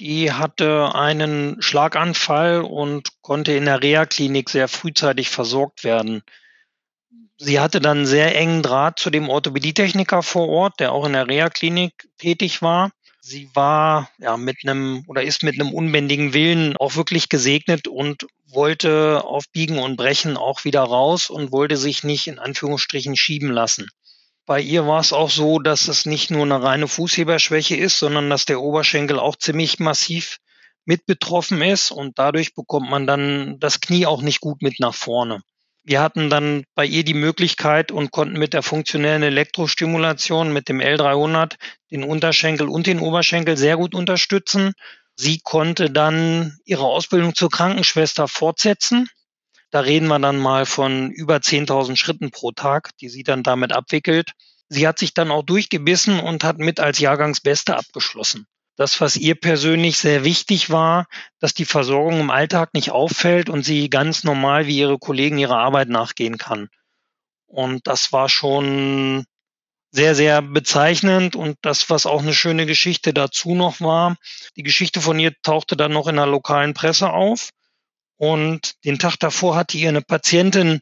die 0.00 0.32
hatte 0.32 0.94
einen 0.94 1.60
Schlaganfall 1.62 2.62
und 2.62 3.22
konnte 3.22 3.52
in 3.52 3.66
der 3.66 3.82
Reha-Klinik 3.82 4.50
sehr 4.50 4.68
frühzeitig 4.68 5.28
versorgt 5.30 5.84
werden. 5.84 6.22
Sie 7.36 7.60
hatte 7.60 7.80
dann 7.80 8.06
sehr 8.06 8.36
engen 8.36 8.62
Draht 8.62 8.98
zu 8.98 9.10
dem 9.10 9.28
Orthopädietechniker 9.28 10.22
vor 10.22 10.48
Ort, 10.48 10.80
der 10.80 10.92
auch 10.92 11.04
in 11.04 11.12
der 11.12 11.28
Reha-Klinik 11.28 12.08
tätig 12.18 12.62
war. 12.62 12.90
Sie 13.20 13.48
war 13.54 14.10
ja 14.18 14.36
mit 14.36 14.58
einem 14.62 15.04
oder 15.06 15.22
ist 15.22 15.42
mit 15.42 15.58
einem 15.58 15.72
unbändigen 15.72 16.34
Willen 16.34 16.76
auch 16.76 16.96
wirklich 16.96 17.28
gesegnet 17.28 17.88
und 17.88 18.26
wollte 18.46 19.24
auf 19.24 19.44
Biegen 19.50 19.78
und 19.78 19.96
Brechen 19.96 20.36
auch 20.36 20.64
wieder 20.64 20.82
raus 20.82 21.30
und 21.30 21.50
wollte 21.50 21.76
sich 21.76 22.04
nicht 22.04 22.26
in 22.26 22.38
Anführungsstrichen 22.38 23.16
schieben 23.16 23.50
lassen. 23.50 23.88
Bei 24.46 24.60
ihr 24.60 24.86
war 24.86 25.00
es 25.00 25.14
auch 25.14 25.30
so, 25.30 25.58
dass 25.58 25.88
es 25.88 26.04
nicht 26.04 26.30
nur 26.30 26.42
eine 26.42 26.62
reine 26.62 26.86
Fußheberschwäche 26.86 27.76
ist, 27.76 27.98
sondern 27.98 28.28
dass 28.28 28.44
der 28.44 28.60
Oberschenkel 28.60 29.18
auch 29.18 29.36
ziemlich 29.36 29.78
massiv 29.78 30.38
mit 30.84 31.06
betroffen 31.06 31.62
ist 31.62 31.90
und 31.90 32.18
dadurch 32.18 32.54
bekommt 32.54 32.90
man 32.90 33.06
dann 33.06 33.58
das 33.58 33.80
Knie 33.80 34.04
auch 34.04 34.20
nicht 34.20 34.40
gut 34.40 34.60
mit 34.60 34.80
nach 34.80 34.94
vorne. 34.94 35.40
Wir 35.82 36.02
hatten 36.02 36.28
dann 36.28 36.64
bei 36.74 36.84
ihr 36.84 37.04
die 37.04 37.14
Möglichkeit 37.14 37.90
und 37.90 38.10
konnten 38.10 38.38
mit 38.38 38.52
der 38.52 38.62
funktionellen 38.62 39.22
Elektrostimulation 39.22 40.52
mit 40.52 40.68
dem 40.68 40.80
L300 40.80 41.54
den 41.90 42.04
Unterschenkel 42.04 42.68
und 42.68 42.86
den 42.86 43.00
Oberschenkel 43.00 43.56
sehr 43.56 43.78
gut 43.78 43.94
unterstützen. 43.94 44.72
Sie 45.16 45.40
konnte 45.40 45.90
dann 45.90 46.58
ihre 46.66 46.84
Ausbildung 46.84 47.34
zur 47.34 47.50
Krankenschwester 47.50 48.28
fortsetzen 48.28 49.08
da 49.74 49.80
reden 49.80 50.06
wir 50.06 50.20
dann 50.20 50.38
mal 50.38 50.66
von 50.66 51.10
über 51.10 51.38
10.000 51.38 51.96
Schritten 51.96 52.30
pro 52.30 52.52
Tag, 52.52 52.96
die 52.98 53.08
sie 53.08 53.24
dann 53.24 53.42
damit 53.42 53.72
abwickelt. 53.72 54.30
Sie 54.68 54.86
hat 54.86 55.00
sich 55.00 55.14
dann 55.14 55.32
auch 55.32 55.42
durchgebissen 55.42 56.20
und 56.20 56.44
hat 56.44 56.58
mit 56.58 56.78
als 56.78 57.00
Jahrgangsbeste 57.00 57.76
abgeschlossen. 57.76 58.46
Das, 58.76 59.00
was 59.00 59.16
ihr 59.16 59.34
persönlich 59.34 59.98
sehr 59.98 60.22
wichtig 60.22 60.70
war, 60.70 61.08
dass 61.40 61.54
die 61.54 61.64
Versorgung 61.64 62.20
im 62.20 62.30
Alltag 62.30 62.72
nicht 62.72 62.92
auffällt 62.92 63.50
und 63.50 63.64
sie 63.64 63.90
ganz 63.90 64.22
normal 64.22 64.68
wie 64.68 64.78
ihre 64.78 65.00
Kollegen 65.00 65.38
ihrer 65.38 65.58
Arbeit 65.58 65.88
nachgehen 65.88 66.38
kann. 66.38 66.68
Und 67.48 67.88
das 67.88 68.12
war 68.12 68.28
schon 68.28 69.24
sehr, 69.90 70.14
sehr 70.14 70.40
bezeichnend 70.40 71.34
und 71.34 71.56
das, 71.62 71.90
was 71.90 72.06
auch 72.06 72.22
eine 72.22 72.34
schöne 72.34 72.66
Geschichte 72.66 73.12
dazu 73.12 73.56
noch 73.56 73.80
war. 73.80 74.14
Die 74.54 74.62
Geschichte 74.62 75.00
von 75.00 75.18
ihr 75.18 75.32
tauchte 75.42 75.76
dann 75.76 75.90
noch 75.90 76.06
in 76.06 76.14
der 76.14 76.26
lokalen 76.26 76.74
Presse 76.74 77.12
auf. 77.12 77.50
Und 78.16 78.84
den 78.84 78.98
Tag 78.98 79.16
davor 79.18 79.56
hatte 79.56 79.76
ihr 79.76 79.88
eine 79.88 80.02
Patientin 80.02 80.80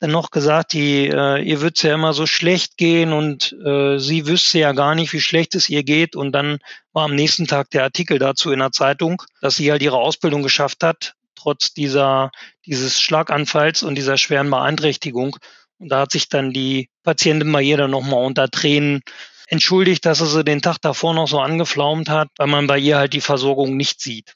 dann 0.00 0.10
noch 0.12 0.30
gesagt, 0.30 0.74
die, 0.74 1.08
äh, 1.08 1.42
ihr 1.42 1.60
wird's 1.60 1.82
ja 1.82 1.94
immer 1.94 2.12
so 2.12 2.26
schlecht 2.26 2.76
gehen 2.76 3.12
und 3.12 3.52
äh, 3.64 3.98
sie 3.98 4.26
wüsste 4.26 4.60
ja 4.60 4.72
gar 4.72 4.94
nicht, 4.94 5.12
wie 5.12 5.20
schlecht 5.20 5.54
es 5.56 5.68
ihr 5.68 5.82
geht. 5.82 6.14
Und 6.14 6.32
dann 6.32 6.58
war 6.92 7.04
am 7.04 7.14
nächsten 7.14 7.46
Tag 7.46 7.70
der 7.70 7.82
Artikel 7.82 8.18
dazu 8.18 8.52
in 8.52 8.60
der 8.60 8.70
Zeitung, 8.70 9.22
dass 9.40 9.56
sie 9.56 9.70
halt 9.70 9.82
ihre 9.82 9.98
Ausbildung 9.98 10.42
geschafft 10.42 10.84
hat, 10.84 11.14
trotz 11.34 11.74
dieser, 11.74 12.30
dieses 12.64 13.00
Schlaganfalls 13.00 13.82
und 13.82 13.96
dieser 13.96 14.18
schweren 14.18 14.50
Beeinträchtigung. 14.50 15.36
Und 15.78 15.88
da 15.88 16.00
hat 16.00 16.12
sich 16.12 16.28
dann 16.28 16.52
die 16.52 16.90
Patientin 17.02 17.50
bei 17.50 17.62
ihr 17.62 17.76
dann 17.76 17.90
nochmal 17.90 18.24
unter 18.24 18.48
Tränen 18.48 19.00
entschuldigt, 19.48 20.04
dass 20.06 20.18
sie 20.18 20.44
den 20.44 20.62
Tag 20.62 20.78
davor 20.80 21.14
noch 21.14 21.26
so 21.26 21.40
angeflaumt 21.40 22.08
hat, 22.08 22.28
weil 22.36 22.48
man 22.48 22.66
bei 22.66 22.78
ihr 22.78 22.98
halt 22.98 23.14
die 23.14 23.20
Versorgung 23.20 23.76
nicht 23.76 24.00
sieht. 24.00 24.34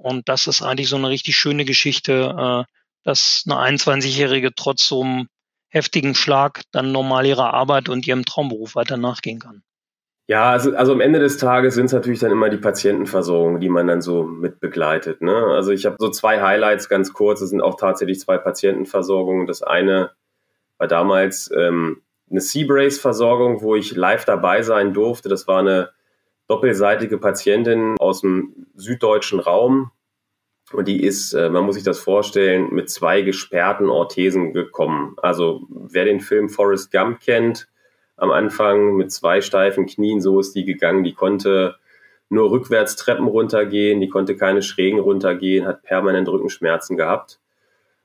Und 0.00 0.28
das 0.28 0.46
ist 0.46 0.62
eigentlich 0.62 0.88
so 0.88 0.96
eine 0.96 1.08
richtig 1.08 1.36
schöne 1.36 1.64
Geschichte, 1.64 2.66
äh, 2.66 2.72
dass 3.04 3.44
eine 3.46 3.76
21-Jährige 3.76 4.54
trotz 4.54 4.86
so 4.86 5.02
einem 5.02 5.28
heftigen 5.68 6.14
Schlag 6.14 6.62
dann 6.72 6.92
normal 6.92 7.26
ihrer 7.26 7.54
Arbeit 7.54 7.88
und 7.88 8.06
ihrem 8.06 8.24
Traumberuf 8.24 8.74
weiter 8.74 8.96
nachgehen 8.96 9.38
kann. 9.38 9.62
Ja, 10.26 10.52
also, 10.52 10.76
also 10.76 10.92
am 10.92 11.00
Ende 11.00 11.18
des 11.18 11.38
Tages 11.38 11.74
sind 11.74 11.86
es 11.86 11.92
natürlich 11.92 12.20
dann 12.20 12.30
immer 12.30 12.50
die 12.50 12.56
Patientenversorgung, 12.56 13.58
die 13.58 13.68
man 13.68 13.88
dann 13.88 14.00
so 14.00 14.22
mit 14.22 14.60
begleitet. 14.60 15.22
Ne? 15.22 15.34
Also 15.34 15.72
ich 15.72 15.86
habe 15.86 15.96
so 15.98 16.08
zwei 16.08 16.40
Highlights 16.40 16.88
ganz 16.88 17.12
kurz. 17.12 17.40
Es 17.40 17.50
sind 17.50 17.60
auch 17.60 17.76
tatsächlich 17.76 18.20
zwei 18.20 18.38
Patientenversorgungen. 18.38 19.46
Das 19.46 19.62
eine 19.62 20.12
war 20.78 20.86
damals 20.86 21.50
ähm, 21.56 22.02
eine 22.30 22.40
C-Brace-Versorgung, 22.40 23.60
wo 23.62 23.74
ich 23.74 23.96
live 23.96 24.24
dabei 24.24 24.62
sein 24.62 24.94
durfte. 24.94 25.28
Das 25.28 25.48
war 25.48 25.58
eine 25.58 25.90
doppelseitige 26.50 27.18
Patientin 27.18 27.94
aus 28.00 28.22
dem 28.22 28.66
süddeutschen 28.74 29.38
Raum. 29.38 29.92
Und 30.72 30.88
die 30.88 31.02
ist, 31.02 31.32
äh, 31.32 31.48
man 31.48 31.64
muss 31.64 31.76
sich 31.76 31.84
das 31.84 32.00
vorstellen, 32.00 32.74
mit 32.74 32.90
zwei 32.90 33.22
gesperrten 33.22 33.88
Orthesen 33.88 34.52
gekommen. 34.52 35.14
Also 35.22 35.62
wer 35.70 36.04
den 36.04 36.20
Film 36.20 36.48
Forrest 36.48 36.90
Gump 36.90 37.20
kennt, 37.20 37.68
am 38.16 38.30
Anfang 38.32 38.96
mit 38.96 39.12
zwei 39.12 39.40
steifen 39.40 39.86
Knien, 39.86 40.20
so 40.20 40.40
ist 40.40 40.54
die 40.54 40.64
gegangen. 40.64 41.04
Die 41.04 41.14
konnte 41.14 41.76
nur 42.28 42.50
rückwärts 42.50 42.96
Treppen 42.96 43.26
runtergehen, 43.26 44.00
die 44.00 44.08
konnte 44.08 44.36
keine 44.36 44.62
Schrägen 44.62 44.98
runtergehen, 44.98 45.66
hat 45.66 45.82
permanent 45.82 46.28
Rückenschmerzen 46.28 46.96
gehabt. 46.96 47.40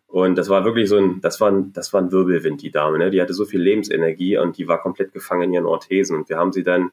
Und 0.08 0.36
das 0.36 0.49
war 0.49 0.63
wirklich 0.65 0.88
so 0.88 0.97
ein, 0.97 1.19
das 1.21 1.41
war 1.41 1.51
ein, 1.51 1.73
das 1.73 1.93
war 1.93 2.01
ein 2.01 2.12
Wirbelwind, 2.12 2.62
die 2.62 2.71
Dame. 2.71 2.99
Ne? 2.99 3.10
Die 3.10 3.21
hatte 3.21 3.34
so 3.34 3.45
viel 3.45 3.62
Lebensenergie 3.62 4.38
und 4.38 4.58
die 4.58 4.67
war 4.67 4.81
komplett 4.81 5.13
gefangen 5.13 5.43
in 5.43 5.53
ihren 5.53 5.65
Orthesen. 5.65 6.15
Und 6.15 6.29
wir 6.29 6.38
haben 6.38 6.53
sie 6.53 6.63
dann 6.63 6.91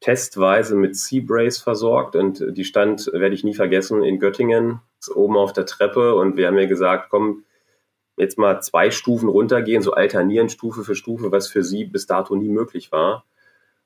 testweise 0.00 0.76
mit 0.76 0.96
Sea-Brace 0.96 1.58
versorgt 1.58 2.16
und 2.16 2.44
die 2.56 2.64
stand, 2.64 3.10
werde 3.12 3.34
ich 3.34 3.44
nie 3.44 3.54
vergessen, 3.54 4.02
in 4.02 4.18
Göttingen, 4.18 4.80
oben 5.14 5.36
auf 5.36 5.52
der 5.52 5.66
Treppe 5.66 6.14
und 6.14 6.36
wir 6.36 6.48
haben 6.48 6.58
ihr 6.58 6.66
gesagt, 6.66 7.08
komm, 7.10 7.44
jetzt 8.16 8.38
mal 8.38 8.60
zwei 8.60 8.90
Stufen 8.90 9.28
runtergehen, 9.28 9.82
so 9.82 9.92
alternieren 9.92 10.48
Stufe 10.48 10.84
für 10.84 10.94
Stufe, 10.94 11.32
was 11.32 11.48
für 11.48 11.62
sie 11.62 11.84
bis 11.84 12.06
dato 12.06 12.34
nie 12.34 12.48
möglich 12.48 12.92
war. 12.92 13.24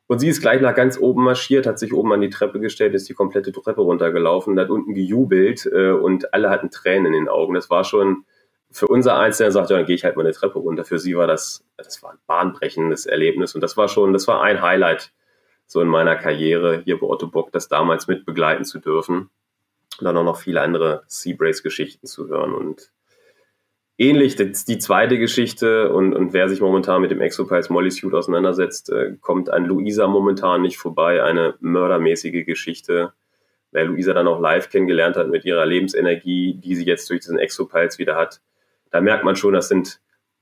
Und 0.07 0.19
sie 0.19 0.29
ist 0.29 0.41
gleich 0.41 0.61
nach 0.61 0.75
ganz 0.75 0.99
oben 0.99 1.23
marschiert, 1.23 1.67
hat 1.67 1.79
sich 1.79 1.95
oben 1.95 2.13
an 2.13 2.21
die 2.21 2.31
Treppe 2.31 2.59
gestellt, 2.59 2.95
ist 2.95 3.09
die 3.09 3.15
komplette 3.15 3.53
Treppe 3.53 3.81
runtergelaufen, 3.81 4.59
hat 4.59 4.71
unten 4.71 4.95
gejubelt 4.95 5.67
äh, 5.73 5.91
und 5.93 6.35
alle 6.35 6.51
hatten 6.51 6.71
Tränen 6.71 7.07
in 7.07 7.13
den 7.13 7.29
Augen. 7.29 7.55
Das 7.55 7.71
war 7.71 7.85
schon 7.85 8.25
für 8.73 8.87
unser 8.87 9.19
Einzelner 9.19 9.53
sagt, 9.53 9.71
ja, 9.71 9.77
dann 9.77 9.87
gehe 9.87 9.95
ich 9.95 10.05
halt 10.05 10.17
mal 10.17 10.23
eine 10.23 10.33
Treppe 10.33 10.59
runter. 10.59 10.85
Für 10.85 10.99
sie 10.99 11.17
war 11.17 11.27
das, 11.27 11.65
das 11.77 12.03
war 12.03 12.13
ein 12.13 12.19
bahnbrechendes 12.27 13.07
Erlebnis 13.07 13.55
und 13.55 13.61
das 13.61 13.77
war 13.77 13.89
schon, 13.89 14.13
das 14.13 14.27
war 14.27 14.43
ein 14.43 14.63
Highlight 14.63 15.13
so 15.71 15.81
in 15.81 15.87
meiner 15.87 16.17
Karriere 16.17 16.83
hier 16.85 16.99
bei 16.99 17.07
Otto 17.07 17.29
Bock, 17.29 17.53
das 17.53 17.69
damals 17.69 18.09
mit 18.09 18.27
begleiten 18.27 18.65
zu 18.65 18.81
dürfen. 18.81 19.31
Und 20.01 20.05
dann 20.05 20.17
auch 20.17 20.25
noch 20.25 20.37
viele 20.37 20.63
andere 20.63 21.05
Seabrace-Geschichten 21.07 22.09
zu 22.09 22.27
hören. 22.27 22.55
Und 22.55 22.91
ähnlich, 23.97 24.35
die 24.35 24.79
zweite 24.79 25.17
Geschichte 25.17 25.93
und, 25.93 26.13
und 26.13 26.33
wer 26.33 26.49
sich 26.49 26.61
momentan 26.61 27.03
mit 27.03 27.13
dem 27.13 27.21
Exopulse 27.21 27.73
Molly 27.73 27.93
Suit 27.93 28.13
auseinandersetzt, 28.15 28.91
äh, 28.91 29.15
kommt 29.21 29.49
an 29.49 29.65
Luisa 29.65 30.09
momentan 30.09 30.63
nicht 30.63 30.77
vorbei. 30.77 31.23
Eine 31.23 31.55
mördermäßige 31.61 32.45
Geschichte, 32.45 33.13
wer 33.71 33.85
Luisa 33.85 34.13
dann 34.13 34.27
auch 34.27 34.41
live 34.41 34.71
kennengelernt 34.71 35.15
hat 35.15 35.29
mit 35.29 35.45
ihrer 35.45 35.67
Lebensenergie, 35.67 36.55
die 36.55 36.75
sie 36.75 36.85
jetzt 36.85 37.09
durch 37.11 37.21
diesen 37.21 37.39
Exopulse 37.39 37.99
wieder 37.99 38.17
hat, 38.17 38.41
da 38.91 39.01
merkt 39.01 39.23
man 39.23 39.37
schon, 39.37 39.55
das 39.55 39.69
sind 39.69 40.01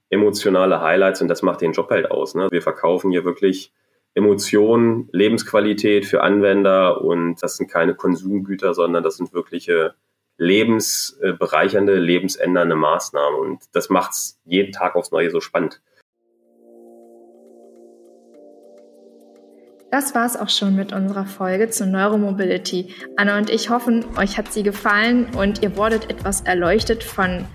emotionale 0.08 0.80
Highlights 0.80 1.20
und 1.20 1.28
das 1.28 1.42
macht 1.42 1.60
den 1.60 1.72
Job 1.72 1.90
halt 1.90 2.10
aus. 2.10 2.34
Ne? 2.34 2.48
Wir 2.50 2.62
verkaufen 2.62 3.10
hier 3.10 3.26
wirklich 3.26 3.74
Emotionen, 4.18 5.08
Lebensqualität 5.12 6.04
für 6.04 6.22
Anwender 6.22 7.00
und 7.00 7.42
das 7.42 7.56
sind 7.56 7.70
keine 7.70 7.94
Konsumgüter, 7.94 8.74
sondern 8.74 9.02
das 9.02 9.16
sind 9.16 9.32
wirkliche 9.32 9.94
lebensbereichernde, 10.38 11.96
lebensändernde 11.96 12.74
Maßnahmen 12.74 13.40
und 13.40 13.60
das 13.72 13.88
macht 13.88 14.12
es 14.12 14.38
jeden 14.44 14.72
Tag 14.72 14.96
aufs 14.96 15.12
Neue 15.12 15.30
so 15.30 15.40
spannend. 15.40 15.80
Das 19.90 20.14
war's 20.14 20.36
auch 20.36 20.50
schon 20.50 20.76
mit 20.76 20.92
unserer 20.92 21.24
Folge 21.24 21.70
zu 21.70 21.86
Neuromobility. 21.86 22.94
Anna 23.16 23.38
und 23.38 23.48
ich 23.48 23.70
hoffen, 23.70 24.04
euch 24.18 24.36
hat 24.36 24.52
sie 24.52 24.62
gefallen 24.62 25.28
und 25.34 25.62
ihr 25.62 25.76
wurdet 25.76 26.10
etwas 26.10 26.42
erleuchtet 26.42 27.02
von 27.02 27.46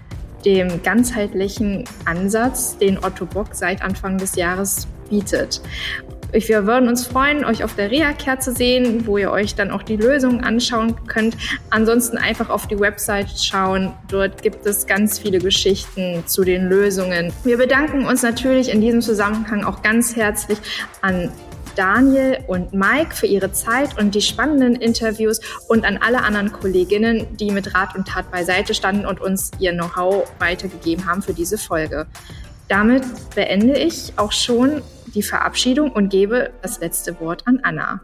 dem 0.43 0.81
ganzheitlichen 0.81 1.85
Ansatz, 2.05 2.77
den 2.77 2.97
Otto 2.97 3.25
Bock 3.25 3.49
seit 3.51 3.83
Anfang 3.83 4.17
des 4.17 4.35
Jahres 4.35 4.87
bietet. 5.09 5.61
Wir 6.33 6.65
würden 6.65 6.89
uns 6.89 7.05
freuen, 7.05 7.45
euch 7.45 7.63
auf 7.63 7.75
der 7.75 7.91
Reha-Care 7.91 8.39
zu 8.39 8.53
sehen, 8.53 9.05
wo 9.05 9.19
ihr 9.19 9.29
euch 9.29 9.53
dann 9.53 9.69
auch 9.69 9.83
die 9.83 9.97
Lösungen 9.97 10.43
anschauen 10.43 10.95
könnt. 11.05 11.37
Ansonsten 11.69 12.17
einfach 12.17 12.49
auf 12.49 12.67
die 12.67 12.79
Website 12.79 13.29
schauen. 13.39 13.93
Dort 14.09 14.41
gibt 14.41 14.65
es 14.65 14.87
ganz 14.87 15.19
viele 15.19 15.37
Geschichten 15.37 16.23
zu 16.25 16.43
den 16.43 16.69
Lösungen. 16.69 17.31
Wir 17.43 17.57
bedanken 17.57 18.05
uns 18.05 18.23
natürlich 18.23 18.69
in 18.69 18.81
diesem 18.81 19.01
Zusammenhang 19.01 19.63
auch 19.63 19.83
ganz 19.83 20.15
herzlich 20.15 20.57
an 21.01 21.29
Daniel 21.75 22.39
und 22.47 22.73
Mike 22.73 23.15
für 23.15 23.27
ihre 23.27 23.51
Zeit 23.51 23.99
und 23.99 24.15
die 24.15 24.21
spannenden 24.21 24.75
Interviews 24.75 25.39
und 25.67 25.85
an 25.85 25.97
alle 25.97 26.23
anderen 26.23 26.51
Kolleginnen, 26.51 27.27
die 27.37 27.51
mit 27.51 27.75
Rat 27.75 27.95
und 27.95 28.07
Tat 28.07 28.31
beiseite 28.31 28.73
standen 28.73 29.05
und 29.05 29.21
uns 29.21 29.51
ihr 29.59 29.73
Know-how 29.73 30.27
weitergegeben 30.39 31.05
haben 31.05 31.21
für 31.21 31.33
diese 31.33 31.59
Folge. 31.59 32.07
Damit 32.67 33.03
beende 33.35 33.77
ich 33.77 34.13
auch 34.17 34.31
schon 34.31 34.81
die 35.15 35.23
Verabschiedung 35.23 35.91
und 35.91 36.09
gebe 36.09 36.51
das 36.61 36.79
letzte 36.79 37.19
Wort 37.19 37.47
an 37.47 37.59
Anna. 37.63 38.01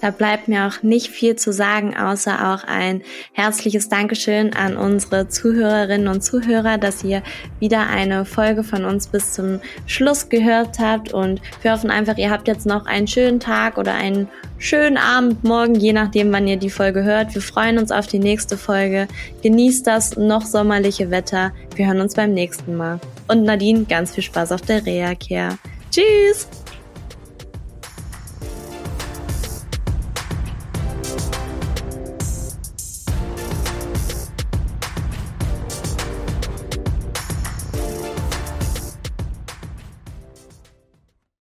Da 0.00 0.10
bleibt 0.10 0.46
mir 0.46 0.66
auch 0.66 0.82
nicht 0.82 1.08
viel 1.08 1.36
zu 1.36 1.52
sagen, 1.52 1.96
außer 1.96 2.52
auch 2.52 2.64
ein 2.64 3.02
herzliches 3.32 3.88
Dankeschön 3.88 4.54
an 4.54 4.76
unsere 4.76 5.28
Zuhörerinnen 5.28 6.08
und 6.08 6.20
Zuhörer, 6.20 6.76
dass 6.76 7.02
ihr 7.02 7.22
wieder 7.60 7.88
eine 7.88 8.26
Folge 8.26 8.62
von 8.62 8.84
uns 8.84 9.06
bis 9.06 9.32
zum 9.32 9.60
Schluss 9.86 10.28
gehört 10.28 10.78
habt. 10.78 11.14
Und 11.14 11.40
wir 11.62 11.72
hoffen 11.72 11.90
einfach, 11.90 12.18
ihr 12.18 12.30
habt 12.30 12.46
jetzt 12.46 12.66
noch 12.66 12.84
einen 12.84 13.06
schönen 13.06 13.40
Tag 13.40 13.78
oder 13.78 13.94
einen 13.94 14.28
schönen 14.58 14.98
Abend, 14.98 15.44
morgen, 15.44 15.74
je 15.74 15.94
nachdem, 15.94 16.30
wann 16.30 16.46
ihr 16.46 16.58
die 16.58 16.70
Folge 16.70 17.02
hört. 17.02 17.34
Wir 17.34 17.42
freuen 17.42 17.78
uns 17.78 17.90
auf 17.90 18.06
die 18.06 18.18
nächste 18.18 18.58
Folge. 18.58 19.08
Genießt 19.42 19.86
das 19.86 20.16
noch 20.16 20.42
sommerliche 20.42 21.10
Wetter. 21.10 21.52
Wir 21.74 21.86
hören 21.86 22.00
uns 22.00 22.14
beim 22.14 22.34
nächsten 22.34 22.76
Mal. 22.76 23.00
Und 23.28 23.44
Nadine, 23.44 23.84
ganz 23.84 24.14
viel 24.14 24.24
Spaß 24.24 24.52
auf 24.52 24.60
der 24.60 24.84
Reha-Care. 24.84 25.58
Tschüss! 25.96 26.46